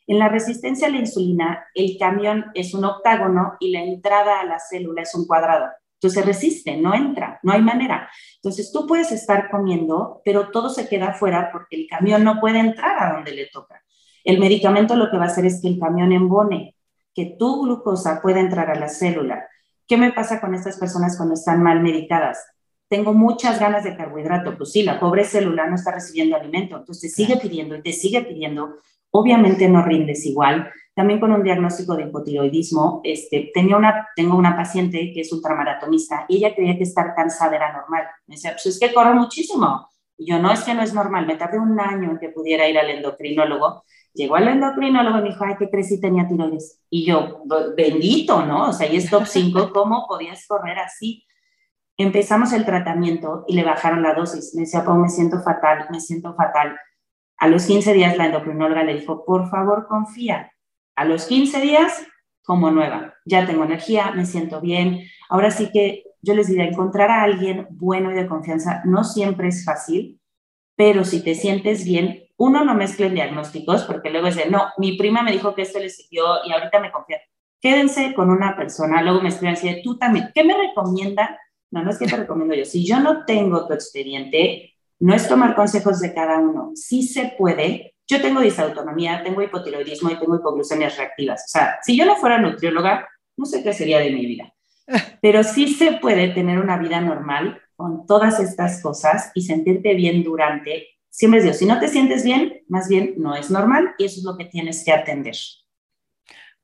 En 0.08 0.18
la 0.18 0.28
resistencia 0.28 0.88
a 0.88 0.90
la 0.90 0.98
insulina, 0.98 1.66
el 1.72 1.96
camión 2.00 2.46
es 2.54 2.74
un 2.74 2.84
octágono 2.84 3.54
y 3.60 3.70
la 3.70 3.84
entrada 3.84 4.40
a 4.40 4.44
la 4.44 4.58
célula 4.58 5.02
es 5.02 5.14
un 5.14 5.24
cuadrado. 5.24 5.68
Entonces 6.00 6.24
resiste, 6.24 6.76
no 6.76 6.94
entra, 6.94 7.40
no 7.42 7.52
hay 7.52 7.60
manera. 7.60 8.08
Entonces 8.36 8.70
tú 8.72 8.86
puedes 8.86 9.10
estar 9.10 9.50
comiendo, 9.50 10.22
pero 10.24 10.50
todo 10.50 10.70
se 10.70 10.88
queda 10.88 11.08
afuera 11.08 11.50
porque 11.52 11.74
el 11.74 11.86
camión 11.88 12.22
no 12.22 12.40
puede 12.40 12.60
entrar 12.60 13.02
a 13.02 13.14
donde 13.14 13.32
le 13.32 13.46
toca. 13.46 13.82
El 14.22 14.38
medicamento 14.38 14.94
lo 14.94 15.10
que 15.10 15.16
va 15.16 15.24
a 15.24 15.28
hacer 15.28 15.44
es 15.44 15.60
que 15.60 15.68
el 15.68 15.78
camión 15.78 16.12
embone, 16.12 16.76
que 17.14 17.34
tu 17.38 17.62
glucosa 17.62 18.22
pueda 18.22 18.38
entrar 18.38 18.70
a 18.70 18.78
la 18.78 18.88
célula. 18.88 19.44
¿Qué 19.88 19.96
me 19.96 20.12
pasa 20.12 20.40
con 20.40 20.54
estas 20.54 20.78
personas 20.78 21.16
cuando 21.16 21.34
están 21.34 21.62
mal 21.62 21.80
medicadas? 21.80 22.46
Tengo 22.88 23.12
muchas 23.12 23.58
ganas 23.58 23.82
de 23.82 23.96
carbohidrato. 23.96 24.56
Pues 24.56 24.70
sí, 24.70 24.82
la 24.82 25.00
pobre 25.00 25.24
célula 25.24 25.66
no 25.66 25.74
está 25.74 25.92
recibiendo 25.92 26.36
alimento, 26.36 26.76
entonces 26.76 27.12
sigue 27.12 27.38
pidiendo 27.38 27.74
y 27.74 27.82
te 27.82 27.92
sigue 27.92 28.22
pidiendo. 28.22 28.76
Obviamente 29.10 29.68
no 29.68 29.82
rindes 29.82 30.24
igual, 30.26 30.70
también 30.98 31.20
con 31.20 31.30
un 31.30 31.44
diagnóstico 31.44 31.94
de 31.94 32.06
hipotiroidismo, 32.06 33.00
este, 33.04 33.52
tenía 33.54 33.76
una, 33.76 34.08
tengo 34.16 34.36
una 34.36 34.56
paciente 34.56 35.12
que 35.14 35.20
es 35.20 35.32
ultramaratonista 35.32 36.26
y 36.26 36.38
ella 36.38 36.56
creía 36.56 36.76
que 36.76 36.82
estar 36.82 37.14
cansada 37.14 37.54
era 37.54 37.72
normal. 37.72 38.02
Me 38.26 38.34
decía, 38.34 38.50
pues 38.50 38.66
es 38.66 38.80
que 38.80 38.92
corro 38.92 39.14
muchísimo. 39.14 39.88
Y 40.16 40.28
yo, 40.28 40.40
no, 40.40 40.50
es 40.50 40.64
que 40.64 40.74
no 40.74 40.82
es 40.82 40.92
normal. 40.92 41.24
Me 41.24 41.36
tardé 41.36 41.60
un 41.60 41.78
año 41.78 42.10
en 42.10 42.18
que 42.18 42.30
pudiera 42.30 42.68
ir 42.68 42.76
al 42.76 42.90
endocrinólogo. 42.90 43.84
Llegó 44.12 44.34
al 44.34 44.48
endocrinólogo 44.48 45.18
y 45.18 45.22
me 45.22 45.28
dijo, 45.28 45.44
ay, 45.44 45.54
¿qué 45.56 45.70
crees 45.70 45.86
si 45.86 46.00
tenía 46.00 46.26
tiroides? 46.26 46.80
Y 46.90 47.06
yo, 47.06 47.44
bendito, 47.76 48.44
¿no? 48.44 48.70
O 48.70 48.72
sea, 48.72 48.92
y 48.92 48.96
es 48.96 49.08
top 49.08 49.24
5, 49.24 49.70
¿cómo 49.72 50.04
podías 50.08 50.48
correr 50.48 50.80
así? 50.80 51.24
Empezamos 51.96 52.52
el 52.52 52.64
tratamiento 52.64 53.44
y 53.46 53.54
le 53.54 53.62
bajaron 53.62 54.02
la 54.02 54.14
dosis. 54.14 54.52
Me 54.56 54.62
decía, 54.62 54.84
pues 54.84 54.96
me 54.98 55.08
siento 55.10 55.38
fatal, 55.42 55.86
me 55.92 56.00
siento 56.00 56.34
fatal. 56.34 56.76
A 57.36 57.46
los 57.46 57.66
15 57.66 57.92
días 57.92 58.16
la 58.16 58.26
endocrinóloga 58.26 58.82
le 58.82 58.94
dijo, 58.94 59.24
por 59.24 59.48
favor, 59.48 59.86
confía, 59.86 60.50
a 60.98 61.04
los 61.04 61.26
15 61.26 61.60
días, 61.60 62.06
como 62.42 62.72
nueva, 62.72 63.14
ya 63.24 63.46
tengo 63.46 63.62
energía, 63.62 64.10
me 64.10 64.26
siento 64.26 64.60
bien. 64.60 65.04
Ahora 65.28 65.52
sí 65.52 65.70
que 65.72 66.02
yo 66.22 66.34
les 66.34 66.48
diría, 66.48 66.64
encontrar 66.64 67.08
a 67.08 67.22
alguien 67.22 67.68
bueno 67.70 68.10
y 68.10 68.14
de 68.14 68.26
confianza 68.26 68.82
no 68.84 69.04
siempre 69.04 69.46
es 69.46 69.64
fácil, 69.64 70.20
pero 70.74 71.04
si 71.04 71.22
te 71.22 71.36
sientes 71.36 71.84
bien, 71.84 72.24
uno 72.36 72.64
no 72.64 72.74
mezcle 72.74 73.10
diagnósticos, 73.10 73.84
porque 73.84 74.10
luego 74.10 74.26
es 74.26 74.34
de, 74.34 74.50
no, 74.50 74.64
mi 74.76 74.96
prima 74.96 75.22
me 75.22 75.30
dijo 75.30 75.54
que 75.54 75.62
esto 75.62 75.78
le 75.78 75.88
sirvió 75.88 76.44
y 76.44 76.52
ahorita 76.52 76.80
me 76.80 76.90
confía. 76.90 77.18
Quédense 77.60 78.12
con 78.14 78.30
una 78.30 78.56
persona, 78.56 79.00
luego 79.00 79.20
me 79.20 79.28
escriben 79.28 79.54
así, 79.54 79.80
tú 79.84 79.96
también, 79.98 80.30
¿qué 80.34 80.42
me 80.42 80.54
recomienda? 80.56 81.38
No, 81.70 81.84
no 81.84 81.90
es 81.90 81.98
que 81.98 82.06
te 82.06 82.16
recomiendo 82.16 82.56
yo. 82.56 82.64
Si 82.64 82.84
yo 82.84 82.98
no 82.98 83.24
tengo 83.24 83.68
tu 83.68 83.74
expediente, 83.74 84.74
no 84.98 85.14
es 85.14 85.28
tomar 85.28 85.54
consejos 85.54 86.00
de 86.00 86.12
cada 86.12 86.38
uno. 86.38 86.72
Sí 86.74 87.04
se 87.04 87.34
puede, 87.38 87.94
yo 88.08 88.22
tengo 88.22 88.40
disautonomía, 88.40 89.22
tengo 89.22 89.42
hipotiroidismo 89.42 90.10
y 90.10 90.18
tengo 90.18 90.36
hipoglucemias 90.36 90.96
reactivas. 90.96 91.44
O 91.44 91.48
sea, 91.48 91.78
si 91.82 91.96
yo 91.96 92.06
no 92.06 92.16
fuera 92.16 92.38
nutrióloga, 92.38 93.06
no 93.36 93.44
sé 93.44 93.62
qué 93.62 93.74
sería 93.74 93.98
de 93.98 94.10
mi 94.10 94.24
vida. 94.24 94.54
Pero 95.22 95.44
sí 95.44 95.68
se 95.68 95.92
puede 95.92 96.28
tener 96.28 96.58
una 96.58 96.78
vida 96.78 97.00
normal 97.00 97.60
con 97.76 98.06
todas 98.06 98.40
estas 98.40 98.82
cosas 98.82 99.30
y 99.34 99.42
sentirte 99.42 99.94
bien 99.94 100.24
durante. 100.24 100.88
Siempre 101.10 101.42
digo, 101.42 101.52
si 101.52 101.66
no 101.66 101.78
te 101.78 101.88
sientes 101.88 102.24
bien, 102.24 102.62
más 102.68 102.88
bien 102.88 103.14
no 103.18 103.36
es 103.36 103.50
normal 103.50 103.94
y 103.98 104.06
eso 104.06 104.20
es 104.20 104.24
lo 104.24 104.38
que 104.38 104.46
tienes 104.46 104.84
que 104.84 104.92
atender. 104.92 105.36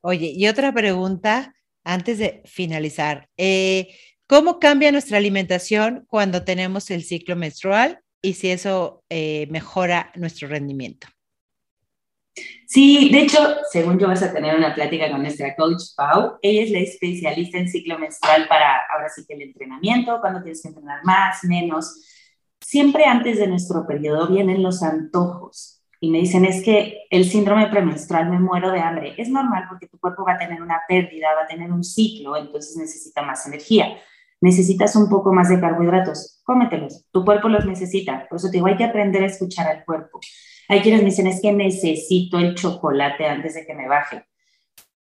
Oye, 0.01 0.33
y 0.35 0.49
otra 0.49 0.73
pregunta 0.73 1.55
antes 1.85 2.19
de 2.19 2.43
finalizar. 2.47 3.29
Eh, 3.37 3.95
¿Cómo 4.27 4.59
cambia 4.59 4.91
nuestra 4.91 5.19
alimentación 5.19 6.07
cuando 6.09 6.45
tenemos 6.45 6.91
el 6.91 7.05
ciclo 7.05 7.37
menstrual 7.37 8.01
y 8.23 8.35
si 8.35 8.51
eso 8.51 9.05
eh, 9.11 9.47
mejora 9.51 10.11
nuestro 10.15 10.49
rendimiento? 10.49 11.07
Sí, 12.67 13.11
de 13.13 13.21
hecho, 13.21 13.39
según 13.71 13.99
yo 13.99 14.09
vas 14.09 14.23
a 14.23 14.33
tener 14.33 14.57
una 14.57 14.75
plática 14.75 15.11
con 15.11 15.23
nuestra 15.23 15.55
coach 15.55 15.83
Pau, 15.97 16.39
ella 16.43 16.63
es 16.63 16.71
la 16.71 16.81
especialista 16.81 17.59
en 17.59 17.69
ciclo 17.69 17.99
menstrual 17.99 18.49
para 18.49 18.81
ahora 18.93 19.09
sí 19.09 19.25
que 19.27 19.35
el 19.35 19.43
entrenamiento, 19.43 20.21
cuando 20.21 20.43
tienes 20.43 20.61
que 20.63 20.69
entrenar 20.69 21.05
más, 21.05 21.45
menos. 21.45 22.03
Siempre 22.61 23.05
antes 23.05 23.39
de 23.39 23.47
nuestro 23.47 23.87
periodo 23.87 24.27
vienen 24.29 24.63
los 24.63 24.83
antojos 24.83 25.83
y 26.01 26.11
me 26.11 26.19
dicen 26.19 26.45
es 26.45 26.63
que 26.63 27.07
el 27.11 27.25
síndrome 27.25 27.69
premenstrual 27.69 28.29
me 28.29 28.41
muero 28.41 28.73
de 28.73 28.81
hambre. 28.81 29.15
Es 29.17 29.29
normal 29.29 29.65
porque 29.69 29.87
tu 29.87 29.99
cuerpo 29.99 30.25
va 30.25 30.35
a 30.35 30.39
tener 30.39 30.61
una 30.61 30.81
pérdida, 30.89 31.35
va 31.35 31.45
a 31.45 31.47
tener 31.47 31.71
un 31.71 31.85
ciclo, 31.85 32.37
entonces 32.37 32.77
necesita 32.77 33.23
más 33.23 33.47
energía. 33.47 33.97
Necesitas 34.41 34.97
un 34.97 35.09
poco 35.09 35.33
más 35.33 35.49
de 35.49 35.61
carbohidratos, 35.61 36.43
cómetelos, 36.45 37.07
tu 37.11 37.25
cuerpo 37.25 37.49
los 37.49 37.65
necesita. 37.65 38.27
Por 38.29 38.37
eso 38.37 38.49
te 38.49 38.59
digo, 38.59 38.67
hay 38.67 38.77
que 38.77 38.85
aprender 38.85 39.23
a 39.23 39.27
escuchar 39.27 39.67
al 39.69 39.85
cuerpo. 39.85 40.21
Hay 40.69 40.81
quienes 40.81 41.03
me 41.03 41.11
dicen, 41.11 41.27
es 41.27 41.41
que 41.41 41.53
necesito 41.53 42.39
el 42.39 42.55
chocolate 42.55 43.27
antes 43.27 43.55
de 43.55 43.67
que 43.67 43.75
me 43.75 43.89
baje. 43.89 44.25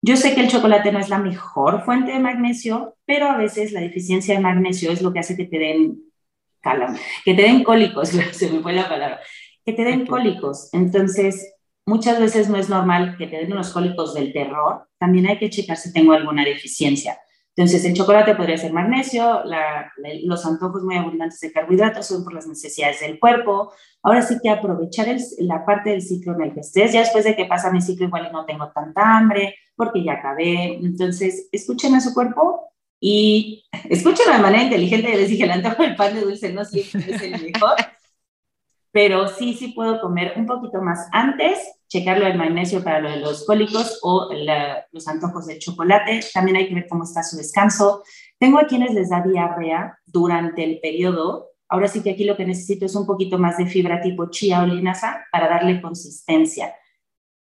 Yo 0.01 0.17
sé 0.17 0.35
que 0.35 0.41
el 0.41 0.49
chocolate 0.49 0.91
no 0.91 0.99
es 0.99 1.09
la 1.09 1.19
mejor 1.19 1.85
fuente 1.85 2.13
de 2.13 2.19
magnesio, 2.19 2.97
pero 3.05 3.27
a 3.27 3.37
veces 3.37 3.73
la 3.73 3.81
deficiencia 3.81 4.35
de 4.35 4.41
magnesio 4.41 4.91
es 4.91 5.01
lo 5.01 5.13
que 5.13 5.21
hace 5.21 5.37
que 5.37 5.45
te 5.45 5.59
den 5.59 6.13
que 7.25 7.35
te 7.35 7.43
den 7.43 7.65
cólicos, 7.65 8.09
se 8.33 8.51
me 8.51 8.61
fue 8.61 8.73
la 8.73 8.89
palabra, 8.89 9.21
que 9.65 9.73
te 9.73 9.85
den 9.85 10.07
cólicos. 10.07 10.69
Entonces, 10.73 11.55
muchas 11.87 12.21
veces 12.21 12.49
no 12.49 12.57
es 12.57 12.69
normal 12.69 13.17
que 13.19 13.27
te 13.27 13.37
den 13.39 13.53
unos 13.53 13.71
cólicos 13.73 14.15
del 14.15 14.33
terror, 14.33 14.89
también 14.99 15.27
hay 15.27 15.39
que 15.39 15.51
checar 15.51 15.77
si 15.77 15.93
tengo 15.93 16.13
alguna 16.13 16.45
deficiencia. 16.45 17.19
Entonces, 17.55 17.85
el 17.85 17.95
chocolate 17.95 18.35
podría 18.35 18.57
ser 18.57 18.73
magnesio, 18.73 19.43
los 20.25 20.47
antojos 20.47 20.83
muy 20.85 20.97
abundantes 20.97 21.39
de 21.41 21.53
carbohidratos 21.53 22.07
son 22.07 22.25
por 22.25 22.33
las 22.33 22.47
necesidades 22.47 23.01
del 23.01 23.19
cuerpo. 23.21 23.73
Ahora 24.03 24.23
sí 24.23 24.39
que 24.43 24.49
aprovechar 24.49 25.09
la 25.39 25.65
parte 25.67 25.91
del 25.91 26.01
ciclo 26.01 26.35
en 26.35 26.43
el 26.43 26.55
que 26.55 26.61
estés. 26.61 26.93
Ya 26.93 27.01
después 27.01 27.25
de 27.25 27.37
que 27.37 27.45
pasa 27.45 27.71
mi 27.71 27.83
ciclo, 27.83 28.07
igual 28.07 28.31
no 28.33 28.47
tengo 28.47 28.71
tanta 28.73 29.19
hambre 29.19 29.57
porque 29.77 30.03
ya 30.03 30.15
acabé. 30.15 30.77
Entonces, 30.77 31.49
escuchen 31.53 31.95
a 31.95 32.01
su 32.01 32.15
cuerpo 32.15 32.73
y 32.99 33.65
escúchenlo 33.91 34.33
de 34.33 34.39
manera 34.39 34.63
inteligente. 34.63 35.15
Les 35.15 35.29
dije, 35.29 35.45
el 35.45 35.51
antojo 35.51 35.83
del 35.83 35.97
pan 35.97 36.15
de 36.15 36.23
dulce 36.23 36.53
no 36.53 36.65
siempre 36.65 37.15
es 37.15 37.23
el 37.23 37.53
mejor 37.53 37.77
pero 38.93 39.27
sí, 39.27 39.55
sí 39.55 39.69
puedo 39.69 40.01
comer 40.01 40.35
un 40.37 40.47
poquito 40.47 40.81
más 40.81 41.09
antes, 41.13 41.59
checar 41.93 42.19
lo 42.19 42.25
del 42.25 42.39
magnesio 42.39 42.83
para 42.83 43.01
lo 43.01 43.11
de 43.11 43.19
los 43.19 43.45
cólicos 43.45 43.99
o 44.03 44.31
los 44.93 45.09
antojos 45.09 45.47
de 45.47 45.59
chocolate. 45.59 46.21
También 46.33 46.57
hay 46.57 46.69
que 46.69 46.75
ver 46.75 46.87
cómo 46.89 47.05
está 47.05 47.23
su 47.23 47.37
descanso. 47.37 48.03
Tengo 48.39 48.59
a 48.59 48.67
quienes 48.67 48.95
les 48.95 49.11
da 49.11 49.23
diarrea 49.23 49.99
durante 50.07 50.65
el 50.65 50.81
periodo. 50.81 51.51
Ahora 51.69 51.89
sí 51.89 52.03
que 52.03 52.13
aquí 52.13 52.25
lo 52.25 52.37
que 52.37 52.47
necesito 52.47 52.87
es 52.87 52.95
un 52.95 53.07
poquito 53.07 53.39
más 53.39 53.59
de 53.59 53.67
fibra 53.67 54.01
tipo 54.01 54.31
chía 54.31 54.63
o 54.63 54.67
linaza 54.67 55.23
para 55.31 55.49
darle 55.49 55.83
consistencia. 55.83 56.75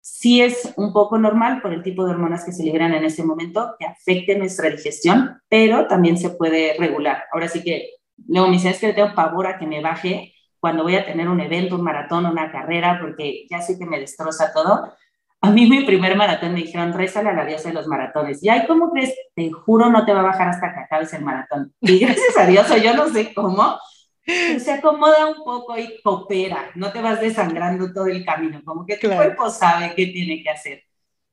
Sí 0.00 0.42
es 0.42 0.72
un 0.76 0.92
poco 0.92 1.18
normal 1.18 1.62
por 1.62 1.72
el 1.72 1.85
tipo 1.85 2.05
de 2.05 2.11
hormonas 2.11 2.44
que 2.44 2.50
se 2.50 2.64
liberan 2.64 2.94
en 2.94 3.05
este 3.05 3.22
momento 3.22 3.76
que 3.78 3.87
afecte 3.87 4.37
nuestra 4.37 4.68
digestión, 4.70 5.40
pero 5.48 5.87
también 5.87 6.18
se 6.18 6.31
puede 6.31 6.74
regular. 6.76 7.22
Ahora 7.33 7.46
sí 7.46 7.62
que 7.62 7.90
luego 8.26 8.48
me 8.48 8.55
dicen, 8.55 8.72
es 8.72 8.81
que 8.81 8.88
le 8.88 8.94
tengo 8.94 9.14
pavor 9.14 9.46
a 9.46 9.57
que 9.57 9.68
me 9.68 9.81
baje 9.81 10.35
cuando 10.62 10.85
voy 10.85 10.94
a 10.94 11.05
tener 11.05 11.29
un 11.29 11.40
evento, 11.40 11.75
un 11.75 11.83
maratón, 11.83 12.25
una 12.25 12.53
carrera, 12.53 13.01
porque 13.01 13.46
ya 13.51 13.61
sé 13.61 13.77
que 13.77 13.85
me 13.85 13.98
destroza 13.98 14.53
todo. 14.53 14.94
A 15.40 15.51
mí 15.51 15.68
mi 15.68 15.83
primer 15.83 16.14
maratón 16.14 16.55
me 16.55 16.61
dijeron, 16.61 16.92
rézale 16.92 17.31
a 17.31 17.33
la 17.33 17.44
diosa 17.44 17.70
de 17.70 17.75
los 17.75 17.88
maratones. 17.88 18.40
Y 18.44 18.48
ay, 18.48 18.64
¿cómo 18.68 18.92
crees? 18.92 19.12
Te 19.35 19.51
juro, 19.51 19.90
no 19.90 20.07
te 20.07 20.12
va 20.12 20.20
a 20.20 20.27
bajar 20.27 20.46
hasta 20.46 20.72
que 20.72 20.79
acabes 20.79 21.12
el 21.14 21.25
maratón. 21.25 21.75
Y 21.81 21.98
gracias 21.98 22.38
a 22.38 22.46
Dios, 22.46 22.70
o 22.70 22.77
yo 22.77 22.94
no 22.94 23.09
sé 23.09 23.35
cómo, 23.35 23.77
se 24.25 24.70
acomoda 24.70 25.27
un 25.27 25.42
poco 25.42 25.77
y 25.77 26.01
coopera. 26.01 26.70
No 26.77 26.92
te 26.92 27.03
vas 27.03 27.20
desangrando 27.20 27.92
todo 27.92 28.07
el 28.07 28.25
camino, 28.25 28.62
como 28.64 28.87
que 28.87 28.98
tu 28.98 29.09
cuerpo 29.09 29.51
sabe 29.51 29.94
qué 29.96 30.07
tiene 30.07 30.44
que 30.44 30.51
hacer. 30.51 30.85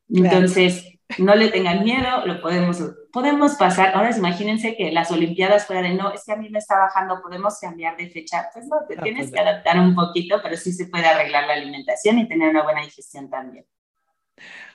Entonces, 0.10 0.99
no 1.18 1.36
le 1.36 1.50
tengan 1.50 1.84
miedo, 1.84 2.26
lo 2.26 2.40
podemos, 2.42 2.78
podemos 3.12 3.56
pasar. 3.56 3.96
Ahora 3.96 4.16
imagínense 4.16 4.76
que 4.76 4.92
las 4.92 5.10
Olimpiadas 5.12 5.66
fuera 5.66 5.82
de 5.82 5.94
no, 5.96 6.14
es 6.14 6.24
que 6.24 6.34
a 6.34 6.36
mí 6.36 6.50
me 6.50 6.60
está 6.60 6.78
bajando, 6.78 7.22
podemos 7.22 7.60
cambiar 7.60 7.98
de 7.98 8.10
fecha. 8.10 8.50
Pues 8.54 8.68
no, 8.68 8.78
te 8.88 8.96
tienes 8.98 9.30
pues 9.30 9.32
que 9.34 9.40
adaptar 9.40 9.80
un 9.80 9.96
poquito, 9.96 10.40
pero 10.44 10.56
sí 10.56 10.72
se 10.72 10.86
puede 10.86 11.08
arreglar 11.08 11.48
la 11.48 11.54
alimentación 11.54 12.20
y 12.20 12.28
tener 12.28 12.50
una 12.50 12.64
buena 12.64 12.84
digestión 12.84 13.30
también. 13.30 13.66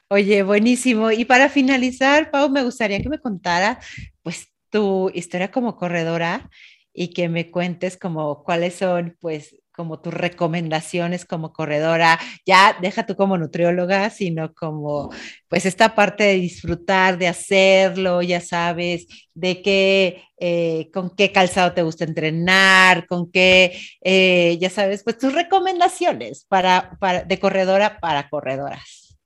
Oye, 0.08 0.42
buenísimo. 0.42 1.12
Y 1.12 1.24
para 1.24 1.48
finalizar, 1.48 2.30
Pau, 2.30 2.50
me 2.50 2.64
gustaría 2.64 3.00
que 3.00 3.08
me 3.08 3.20
contara, 3.20 3.78
pues, 4.22 4.48
tu 4.70 5.10
historia 5.14 5.50
como 5.50 5.76
corredora 5.76 6.50
y 6.92 7.08
que 7.14 7.28
me 7.28 7.50
cuentes 7.50 7.96
como 7.96 8.42
cuáles 8.42 8.74
son, 8.74 9.16
pues, 9.20 9.56
como 9.74 10.00
tus 10.00 10.14
recomendaciones 10.14 11.24
como 11.24 11.52
corredora, 11.52 12.18
ya 12.46 12.76
deja 12.80 13.06
tú 13.06 13.16
como 13.16 13.36
nutrióloga, 13.36 14.08
sino 14.10 14.54
como 14.54 15.10
pues 15.48 15.66
esta 15.66 15.94
parte 15.94 16.24
de 16.24 16.34
disfrutar, 16.34 17.18
de 17.18 17.28
hacerlo, 17.28 18.22
ya 18.22 18.40
sabes, 18.40 19.06
de 19.34 19.62
qué, 19.62 20.22
eh, 20.38 20.90
con 20.92 21.10
qué 21.16 21.32
calzado 21.32 21.72
te 21.72 21.82
gusta 21.82 22.04
entrenar, 22.04 23.06
con 23.06 23.30
qué, 23.30 23.78
eh, 24.00 24.56
ya 24.60 24.70
sabes, 24.70 25.02
pues 25.02 25.18
tus 25.18 25.32
recomendaciones 25.32 26.44
para, 26.48 26.96
para, 27.00 27.24
de 27.24 27.38
corredora 27.40 27.98
para 28.00 28.28
corredoras. 28.28 29.18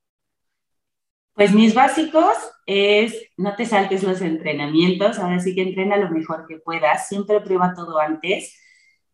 Pues 1.35 1.53
mis 1.53 1.73
básicos 1.73 2.37
es 2.67 3.15
no 3.37 3.55
te 3.55 3.65
saltes 3.65 4.03
los 4.03 4.21
entrenamientos, 4.23 5.19
ahora 5.19 5.39
sí 5.39 5.55
que 5.55 5.63
entrena 5.63 5.97
lo 5.97 6.11
mejor 6.11 6.47
que 6.49 6.57
puedas, 6.57 7.07
siempre 7.07 7.41
prueba 7.41 7.75
todo 7.77 8.01
antes 8.01 8.59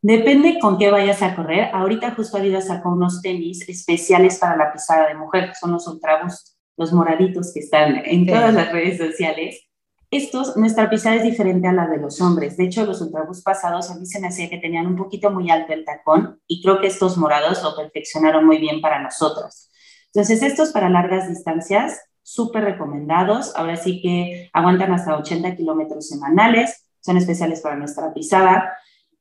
Depende 0.05 0.59
con 0.61 0.77
qué 0.77 0.91
vayas 0.91 1.23
a 1.23 1.35
correr. 1.35 1.71
Ahorita 1.73 2.11
justo 2.11 2.37
Adidas 2.37 2.67
sacó 2.67 2.91
unos 2.91 3.23
tenis 3.23 3.67
especiales 3.67 4.39
para 4.39 4.55
la 4.55 4.71
pisada 4.71 5.09
de 5.09 5.15
mujer, 5.15 5.55
son 5.59 5.73
los 5.73 5.89
ultraboost, 5.89 6.59
los 6.77 6.93
moraditos 6.93 7.55
que 7.55 7.61
están 7.61 8.03
en 8.05 8.27
todas 8.27 8.53
las 8.53 8.71
redes 8.71 8.99
sociales. 8.99 9.63
Estos, 10.11 10.59
nuestra 10.59 10.91
pisada 10.91 11.17
es 11.17 11.23
diferente 11.23 11.69
a 11.69 11.73
la 11.73 11.87
de 11.87 11.97
los 11.97 12.21
hombres. 12.21 12.59
De 12.59 12.65
hecho, 12.65 12.85
los 12.85 13.01
ultraboost 13.01 13.43
pasados 13.43 13.91
a 13.91 13.95
mí 13.95 14.05
se 14.05 14.21
me 14.21 14.27
hacía 14.29 14.51
que 14.51 14.59
tenían 14.59 14.87
un 14.87 14.97
poquito 14.97 15.31
muy 15.31 15.51
alto 15.51 15.73
el 15.73 15.87
tacón 15.87 16.39
y 16.47 16.61
creo 16.61 16.83
que 16.83 16.89
estos 16.89 17.17
morados 17.17 17.63
lo 17.63 17.75
perfeccionaron 17.75 18.45
muy 18.45 18.59
bien 18.59 18.83
para 18.83 19.01
nosotros. 19.01 19.71
Entonces, 20.13 20.43
estos 20.43 20.69
para 20.73 20.91
largas 20.91 21.31
distancias, 21.31 21.99
súper 22.23 22.65
recomendados. 22.65 23.57
Ahora 23.57 23.77
sí 23.77 24.03
que 24.03 24.51
aguantan 24.53 24.93
hasta 24.93 25.17
80 25.17 25.57
kilómetros 25.57 26.09
semanales, 26.09 26.91
son 27.01 27.17
especiales 27.17 27.63
para 27.63 27.77
nuestra 27.77 28.13
pisada. 28.13 28.71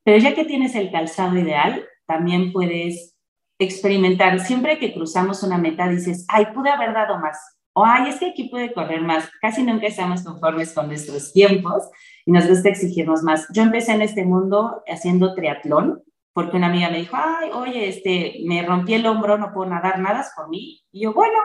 Pero 0.04 0.18
ya 0.18 0.34
que 0.34 0.44
tienes 0.44 0.74
el 0.74 0.90
calzado 0.92 1.38
ideal, 1.38 1.84
también 2.06 2.52
puedes 2.52 3.16
experimentar. 3.58 4.38
Siempre 4.40 4.78
que 4.78 4.92
cruzamos 4.92 5.42
una 5.42 5.58
meta 5.58 5.88
dices, 5.88 6.26
ay, 6.28 6.46
pude 6.54 6.70
haber 6.70 6.92
dado 6.92 7.18
más. 7.18 7.38
O 7.72 7.84
ay, 7.84 8.08
es 8.08 8.20
que 8.20 8.30
aquí 8.30 8.50
correr 8.74 9.00
más. 9.00 9.28
Casi 9.40 9.62
nunca 9.62 9.86
estamos 9.86 10.22
conformes 10.22 10.72
con 10.72 10.86
nuestros 10.86 11.32
tiempos 11.32 11.82
y 12.24 12.30
nos 12.30 12.46
gusta 12.46 12.68
exigirnos 12.68 13.22
más. 13.22 13.46
Yo 13.52 13.62
empecé 13.62 13.92
en 13.92 14.02
este 14.02 14.24
mundo 14.24 14.82
haciendo 14.86 15.34
triatlón 15.34 16.02
porque 16.32 16.56
una 16.56 16.66
amiga 16.66 16.90
me 16.90 16.98
dijo, 16.98 17.16
ay, 17.16 17.50
oye, 17.52 17.88
este, 17.88 18.40
me 18.44 18.62
rompí 18.62 18.94
el 18.94 19.06
hombro, 19.06 19.38
no 19.38 19.52
puedo 19.52 19.70
nadar, 19.70 20.00
nada 20.00 20.24
por 20.36 20.48
mí. 20.48 20.82
Y 20.92 21.02
yo, 21.02 21.14
bueno, 21.14 21.38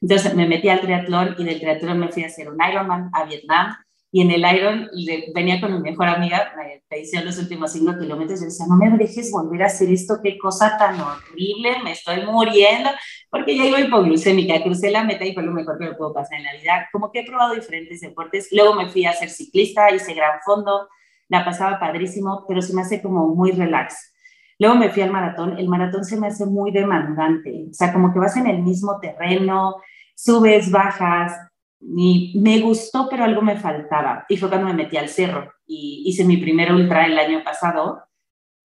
entonces 0.00 0.34
me 0.34 0.46
metí 0.46 0.68
al 0.68 0.80
triatlón 0.80 1.34
y 1.38 1.44
del 1.44 1.60
triatlón 1.60 1.98
me 1.98 2.08
fui 2.08 2.24
a 2.24 2.26
hacer 2.26 2.48
un 2.48 2.58
Ironman 2.62 3.10
a 3.12 3.24
Vietnam 3.24 3.74
y 4.10 4.22
en 4.22 4.30
el 4.30 4.44
Iron 4.54 4.88
venía 5.34 5.60
con 5.60 5.72
mi 5.74 5.80
mejor 5.80 6.08
amiga, 6.08 6.52
me 6.90 6.98
hice 6.98 7.22
los 7.22 7.38
últimos 7.38 7.72
cinco 7.72 7.92
kilómetros 7.98 8.40
y 8.40 8.46
decía, 8.46 8.66
no 8.66 8.76
me 8.76 8.96
dejes 8.96 9.30
volver 9.30 9.62
a 9.62 9.66
hacer 9.66 9.90
esto, 9.90 10.20
qué 10.22 10.38
cosa 10.38 10.78
tan 10.78 10.98
horrible, 10.98 11.82
me 11.84 11.92
estoy 11.92 12.24
muriendo, 12.24 12.88
porque 13.30 13.54
ya 13.54 13.66
iba 13.66 13.80
hipoglucémica, 13.80 14.62
crucé 14.62 14.90
la 14.90 15.04
meta 15.04 15.26
y 15.26 15.34
fue 15.34 15.42
lo 15.42 15.52
mejor 15.52 15.78
que 15.78 15.84
me 15.84 15.94
puedo 15.94 16.14
pasar 16.14 16.38
en 16.38 16.44
la 16.44 16.54
vida. 16.54 16.88
Como 16.90 17.12
que 17.12 17.20
he 17.20 17.26
probado 17.26 17.54
diferentes 17.54 18.00
deportes, 18.00 18.48
luego 18.50 18.74
me 18.74 18.88
fui 18.88 19.04
a 19.04 19.12
ser 19.12 19.28
ciclista, 19.28 19.94
hice 19.94 20.14
gran 20.14 20.40
fondo, 20.42 20.88
la 21.28 21.44
pasaba 21.44 21.78
padrísimo, 21.78 22.46
pero 22.48 22.62
se 22.62 22.74
me 22.74 22.80
hace 22.80 23.02
como 23.02 23.34
muy 23.34 23.52
relax. 23.52 24.14
Luego 24.58 24.74
me 24.76 24.88
fui 24.88 25.02
al 25.02 25.10
maratón, 25.10 25.58
el 25.58 25.68
maratón 25.68 26.04
se 26.04 26.18
me 26.18 26.28
hace 26.28 26.46
muy 26.46 26.72
demandante, 26.72 27.66
o 27.70 27.74
sea, 27.74 27.92
como 27.92 28.12
que 28.12 28.18
vas 28.18 28.36
en 28.38 28.46
el 28.46 28.62
mismo 28.62 28.98
terreno, 29.00 29.76
subes, 30.16 30.70
bajas, 30.70 31.47
y 31.80 32.38
me 32.40 32.60
gustó, 32.60 33.08
pero 33.08 33.24
algo 33.24 33.42
me 33.42 33.56
faltaba. 33.56 34.24
Y 34.28 34.36
fue 34.36 34.48
cuando 34.48 34.66
me 34.66 34.74
metí 34.74 34.96
al 34.96 35.08
cerro 35.08 35.52
y 35.66 36.02
hice 36.06 36.24
mi 36.24 36.36
primer 36.36 36.72
ultra 36.72 37.06
el 37.06 37.18
año 37.18 37.42
pasado 37.44 38.02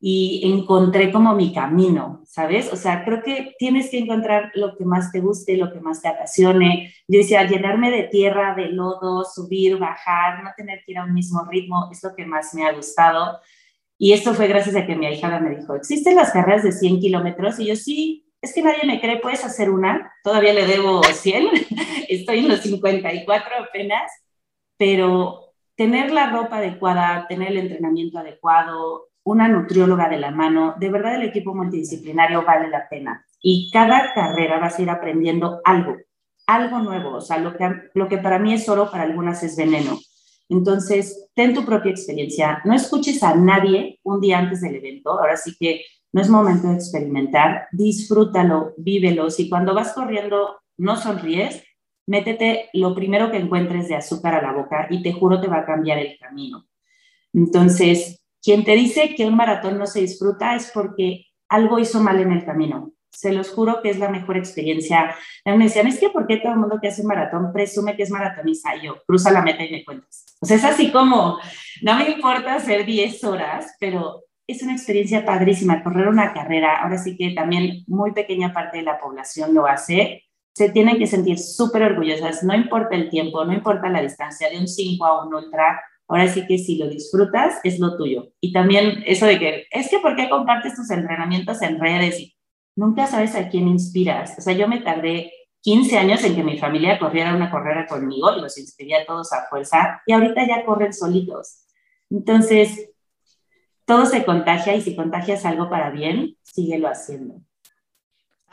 y 0.05 0.41
encontré 0.51 1.13
como 1.13 1.33
mi 1.33 1.53
camino, 1.53 2.21
¿sabes? 2.25 2.73
O 2.73 2.75
sea, 2.75 3.05
creo 3.05 3.23
que 3.23 3.55
tienes 3.57 3.89
que 3.89 3.99
encontrar 3.99 4.51
lo 4.53 4.75
que 4.75 4.83
más 4.83 5.13
te 5.13 5.21
guste, 5.21 5.55
lo 5.55 5.71
que 5.71 5.79
más 5.79 6.01
te 6.01 6.09
apasione. 6.09 6.93
Yo 7.07 7.19
decía, 7.19 7.47
llenarme 7.47 7.89
de 7.89 8.03
tierra, 8.03 8.53
de 8.53 8.67
lodo, 8.67 9.23
subir, 9.23 9.77
bajar, 9.77 10.43
no 10.43 10.49
tener 10.57 10.81
que 10.85 10.91
ir 10.91 10.97
a 10.97 11.05
un 11.05 11.13
mismo 11.13 11.45
ritmo, 11.49 11.87
es 11.89 12.03
lo 12.03 12.13
que 12.15 12.25
más 12.25 12.53
me 12.53 12.65
ha 12.65 12.73
gustado. 12.73 13.39
Y 13.97 14.11
esto 14.11 14.33
fue 14.33 14.47
gracias 14.47 14.75
a 14.75 14.85
que 14.85 14.97
mi 14.97 15.07
hija 15.07 15.39
me 15.39 15.55
dijo, 15.55 15.73
¿existen 15.73 16.17
las 16.17 16.31
carreras 16.31 16.63
de 16.63 16.73
100 16.73 16.99
kilómetros? 16.99 17.57
Y 17.59 17.67
yo 17.67 17.77
sí, 17.77 18.25
es 18.41 18.53
que 18.53 18.61
nadie 18.61 18.85
me 18.85 18.99
cree, 18.99 19.21
¿puedes 19.21 19.45
hacer 19.45 19.69
una? 19.69 20.11
Todavía 20.21 20.51
le 20.51 20.67
debo 20.67 21.01
100, 21.01 21.47
estoy 22.15 22.39
en 22.39 22.49
los 22.49 22.61
54 22.61 23.51
apenas, 23.69 24.11
pero 24.77 25.53
tener 25.75 26.11
la 26.11 26.29
ropa 26.29 26.57
adecuada, 26.57 27.27
tener 27.27 27.49
el 27.49 27.57
entrenamiento 27.57 28.19
adecuado, 28.19 29.09
una 29.23 29.47
nutrióloga 29.47 30.09
de 30.09 30.19
la 30.19 30.31
mano, 30.31 30.75
de 30.79 30.89
verdad 30.89 31.15
el 31.15 31.23
equipo 31.23 31.55
multidisciplinario 31.55 32.43
vale 32.43 32.69
la 32.69 32.87
pena. 32.89 33.25
Y 33.41 33.71
cada 33.71 34.13
carrera 34.13 34.59
vas 34.59 34.77
a 34.77 34.81
ir 34.81 34.89
aprendiendo 34.89 35.61
algo, 35.63 35.95
algo 36.47 36.79
nuevo, 36.79 37.15
o 37.15 37.21
sea, 37.21 37.37
lo 37.37 37.55
que, 37.55 37.69
lo 37.93 38.07
que 38.07 38.17
para 38.17 38.39
mí 38.39 38.53
es 38.53 38.67
oro, 38.67 38.91
para 38.91 39.03
algunas 39.03 39.43
es 39.43 39.55
veneno. 39.55 39.99
Entonces, 40.49 41.29
ten 41.33 41.53
tu 41.53 41.65
propia 41.65 41.91
experiencia, 41.91 42.61
no 42.65 42.73
escuches 42.75 43.23
a 43.23 43.33
nadie 43.35 43.99
un 44.03 44.19
día 44.19 44.39
antes 44.39 44.61
del 44.61 44.75
evento, 44.75 45.11
ahora 45.11 45.37
sí 45.37 45.55
que 45.57 45.83
no 46.11 46.21
es 46.21 46.29
momento 46.29 46.67
de 46.67 46.75
experimentar, 46.75 47.67
disfrútalo, 47.71 48.73
vívelo. 48.77 49.31
Si 49.31 49.49
cuando 49.49 49.73
vas 49.73 49.93
corriendo 49.93 50.59
no 50.77 50.95
sonríes, 50.95 51.63
métete 52.07 52.69
lo 52.73 52.93
primero 52.93 53.31
que 53.31 53.37
encuentres 53.37 53.87
de 53.87 53.95
azúcar 53.95 54.35
a 54.35 54.41
la 54.41 54.51
boca 54.51 54.87
y 54.89 55.01
te 55.01 55.13
juro 55.13 55.39
te 55.39 55.47
va 55.47 55.59
a 55.59 55.65
cambiar 55.65 55.99
el 55.99 56.17
camino. 56.17 56.65
Entonces, 57.33 58.23
quien 58.41 58.63
te 58.63 58.75
dice 58.75 59.15
que 59.15 59.25
un 59.25 59.35
maratón 59.35 59.77
no 59.77 59.87
se 59.87 60.01
disfruta 60.01 60.55
es 60.55 60.71
porque 60.73 61.27
algo 61.49 61.79
hizo 61.79 62.01
mal 62.01 62.19
en 62.19 62.31
el 62.31 62.45
camino. 62.45 62.91
Se 63.09 63.31
los 63.31 63.51
juro 63.51 63.81
que 63.81 63.89
es 63.89 63.99
la 63.99 64.09
mejor 64.09 64.37
experiencia. 64.37 65.15
Me 65.45 65.65
decían, 65.65 65.87
es 65.87 65.99
que 65.99 66.09
¿por 66.09 66.25
qué 66.25 66.37
todo 66.37 66.53
el 66.53 66.59
mundo 66.59 66.79
que 66.81 66.87
hace 66.87 67.01
un 67.01 67.07
maratón 67.07 67.53
presume 67.53 67.95
que 67.95 68.03
es 68.03 68.09
maratonista? 68.09 68.75
Y 68.75 68.87
yo, 68.87 68.97
cruza 69.05 69.31
la 69.31 69.41
meta 69.41 69.63
y 69.63 69.71
me 69.71 69.85
cuentas. 69.85 70.25
O 70.41 70.45
sea, 70.45 70.57
es 70.57 70.63
así 70.63 70.91
como, 70.91 71.37
no 71.83 71.95
me 71.95 72.09
importa 72.09 72.55
hacer 72.55 72.85
10 72.85 73.23
horas, 73.23 73.75
pero 73.79 74.23
es 74.47 74.61
una 74.61 74.73
experiencia 74.73 75.25
padrísima, 75.25 75.83
correr 75.83 76.07
una 76.07 76.33
carrera, 76.33 76.81
ahora 76.81 76.97
sí 76.97 77.15
que 77.15 77.31
también 77.31 77.83
muy 77.87 78.11
pequeña 78.11 78.51
parte 78.51 78.77
de 78.77 78.83
la 78.83 78.99
población 78.99 79.53
lo 79.53 79.67
hace, 79.67 80.23
se 80.53 80.69
tienen 80.69 80.99
que 80.99 81.07
sentir 81.07 81.39
súper 81.39 81.83
orgullosas, 81.83 82.43
no 82.43 82.53
importa 82.53 82.95
el 82.95 83.09
tiempo, 83.09 83.43
no 83.43 83.53
importa 83.53 83.89
la 83.89 84.01
distancia, 84.01 84.49
de 84.49 84.59
un 84.59 84.67
5 84.67 85.05
a 85.05 85.25
un 85.25 85.33
ultra, 85.33 85.81
ahora 86.07 86.27
sí 86.27 86.45
que 86.45 86.59
si 86.59 86.77
lo 86.77 86.87
disfrutas, 86.87 87.59
es 87.63 87.79
lo 87.79 87.97
tuyo. 87.97 88.31
Y 88.39 88.53
también 88.53 89.03
eso 89.05 89.25
de 89.25 89.39
que, 89.39 89.65
es 89.71 89.89
que 89.89 89.99
¿por 89.99 90.15
qué 90.15 90.29
compartes 90.29 90.75
tus 90.75 90.91
entrenamientos 90.91 91.61
en 91.63 91.79
redes? 91.79 92.19
Y 92.19 92.35
nunca 92.75 93.07
sabes 93.07 93.35
a 93.35 93.49
quién 93.49 93.67
inspiras. 93.67 94.35
O 94.37 94.41
sea, 94.41 94.53
yo 94.53 94.67
me 94.67 94.81
tardé 94.81 95.31
15 95.61 95.97
años 95.97 96.23
en 96.23 96.35
que 96.35 96.43
mi 96.43 96.59
familia 96.59 96.99
corriera 96.99 97.35
una 97.35 97.49
carrera 97.49 97.87
conmigo, 97.87 98.31
los 98.31 98.57
inscribía 98.57 99.05
todos 99.07 99.33
a 99.33 99.47
fuerza, 99.49 100.01
y 100.05 100.13
ahorita 100.13 100.45
ya 100.47 100.65
corren 100.65 100.93
solitos. 100.93 101.65
Entonces, 102.11 102.91
todo 103.85 104.05
se 104.05 104.23
contagia 104.23 104.75
y 104.75 104.81
si 104.81 104.95
contagias 104.95 105.45
algo 105.45 105.69
para 105.69 105.89
bien, 105.89 106.37
síguelo 106.43 106.87
haciendo. 106.89 107.41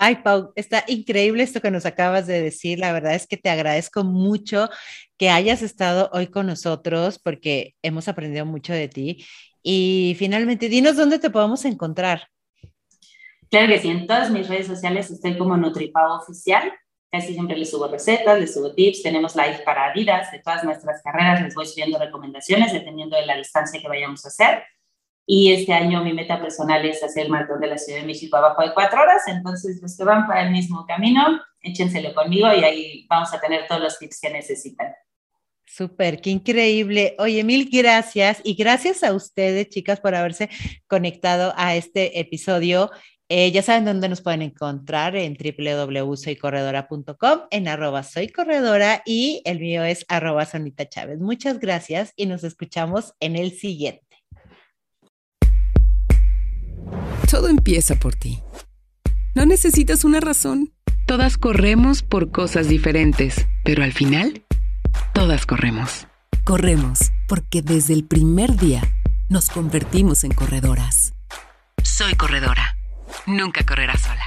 Ay, 0.03 0.17
Pau, 0.25 0.51
está 0.57 0.83
increíble 0.89 1.43
esto 1.43 1.61
que 1.61 1.71
nos 1.71 1.85
acabas 1.85 2.27
de 2.27 2.41
decir. 2.41 2.79
La 2.79 2.91
verdad 2.91 3.15
es 3.15 3.27
que 3.27 3.37
te 3.37 3.51
agradezco 3.51 4.03
mucho 4.03 4.71
que 5.19 5.29
hayas 5.29 5.61
estado 5.61 6.09
hoy 6.15 6.29
con 6.29 6.47
nosotros 6.47 7.19
porque 7.19 7.75
hemos 7.83 8.09
aprendido 8.09 8.47
mucho 8.47 8.73
de 8.73 8.89
ti. 8.89 9.27
Y 9.63 10.17
finalmente, 10.19 10.71
dinos 10.71 10.97
dónde 10.97 11.19
te 11.19 11.29
podemos 11.29 11.67
encontrar. 11.67 12.29
Claro 13.51 13.69
que 13.69 13.79
sí, 13.79 13.91
en 13.91 14.07
todas 14.07 14.31
mis 14.31 14.49
redes 14.49 14.69
sociales 14.69 15.11
estoy 15.11 15.37
como 15.37 15.59
NutriPau 15.59 16.23
Oficial. 16.23 16.73
Casi 17.13 17.35
siempre 17.35 17.59
les 17.59 17.71
subo 17.71 17.87
recetas, 17.87 18.41
les 18.41 18.55
subo 18.55 18.75
tips. 18.75 19.03
Tenemos 19.03 19.37
live 19.37 19.61
para 19.67 19.93
vidas 19.93 20.33
de 20.33 20.39
todas 20.39 20.65
nuestras 20.65 21.03
carreras. 21.03 21.43
Les 21.43 21.55
voy 21.55 21.67
subiendo 21.67 21.99
recomendaciones 21.99 22.73
dependiendo 22.73 23.19
de 23.19 23.27
la 23.27 23.37
distancia 23.37 23.79
que 23.79 23.89
vayamos 23.89 24.25
a 24.25 24.29
hacer. 24.29 24.63
Y 25.27 25.53
este 25.53 25.73
año 25.73 26.03
mi 26.03 26.13
meta 26.13 26.41
personal 26.41 26.85
es 26.85 27.03
hacer 27.03 27.25
el 27.25 27.31
maratón 27.31 27.61
de 27.61 27.69
la 27.69 27.79
Ciudad 27.79 28.01
de 28.01 28.07
México 28.07 28.37
abajo 28.37 28.63
de 28.63 28.75
cuatro 28.75 29.01
horas. 29.01 29.23
Entonces, 29.29 29.81
los 29.81 29.97
que 29.97 30.05
van 30.05 30.27
para 30.27 30.43
el 30.43 30.51
mismo 30.51 30.85
camino, 30.87 31.41
échenselo 31.61 32.13
conmigo 32.15 32.49
y 32.53 32.65
ahí 32.65 33.07
vamos 33.09 33.33
a 33.33 33.41
tener 33.41 33.67
todos 33.69 33.81
los 33.81 33.99
tips 33.99 34.21
que 34.21 34.31
necesitan. 34.31 34.93
Súper, 35.67 36.21
qué 36.21 36.31
increíble. 36.31 37.15
Oye, 37.21 37.45
mil 37.45 37.71
gracias 37.71 38.41
y 38.43 38.55
gracias 38.55 39.05
a 39.05 39.13
ustedes, 39.13 39.69
chicas, 39.69 40.01
por 40.01 40.17
haberse 40.17 40.49
conectado 40.89 41.55
a 41.57 41.77
este 41.77 42.19
episodio. 42.19 42.91
Eh, 43.29 43.53
ya 43.53 43.63
saben 43.63 43.85
dónde 43.85 44.09
nos 44.09 44.23
pueden 44.23 44.43
encontrar 44.43 45.15
en 45.15 45.35
www.soycorredora.com, 45.35 47.43
en 47.53 47.69
arroba 47.69 48.03
soycorredora 48.03 49.03
y 49.07 49.43
el 49.45 49.61
mío 49.61 49.85
es 49.85 50.05
arroba. 50.09 50.49
Muchas 51.21 51.61
gracias 51.61 52.13
y 52.17 52.27
nos 52.27 52.43
escuchamos 52.43 53.15
en 53.21 53.37
el 53.37 53.53
siguiente. 53.53 54.10
Todo 57.29 57.49
empieza 57.49 57.97
por 57.97 58.15
ti. 58.15 58.41
No 59.35 59.47
necesitas 59.47 60.05
una 60.05 60.21
razón. 60.21 60.73
Todas 61.07 61.39
corremos 61.39 62.03
por 62.03 62.31
cosas 62.31 62.69
diferentes, 62.69 63.47
pero 63.65 63.83
al 63.83 63.93
final, 63.93 64.45
todas 65.13 65.47
corremos. 65.47 66.07
Corremos 66.45 67.11
porque 67.29 67.63
desde 67.63 67.95
el 67.95 68.05
primer 68.05 68.57
día 68.57 68.83
nos 69.29 69.51
convertimos 69.51 70.25
en 70.25 70.33
corredoras. 70.33 71.15
Soy 71.83 72.15
corredora. 72.15 72.77
Nunca 73.27 73.65
correrás 73.65 74.03
sola. 74.03 74.25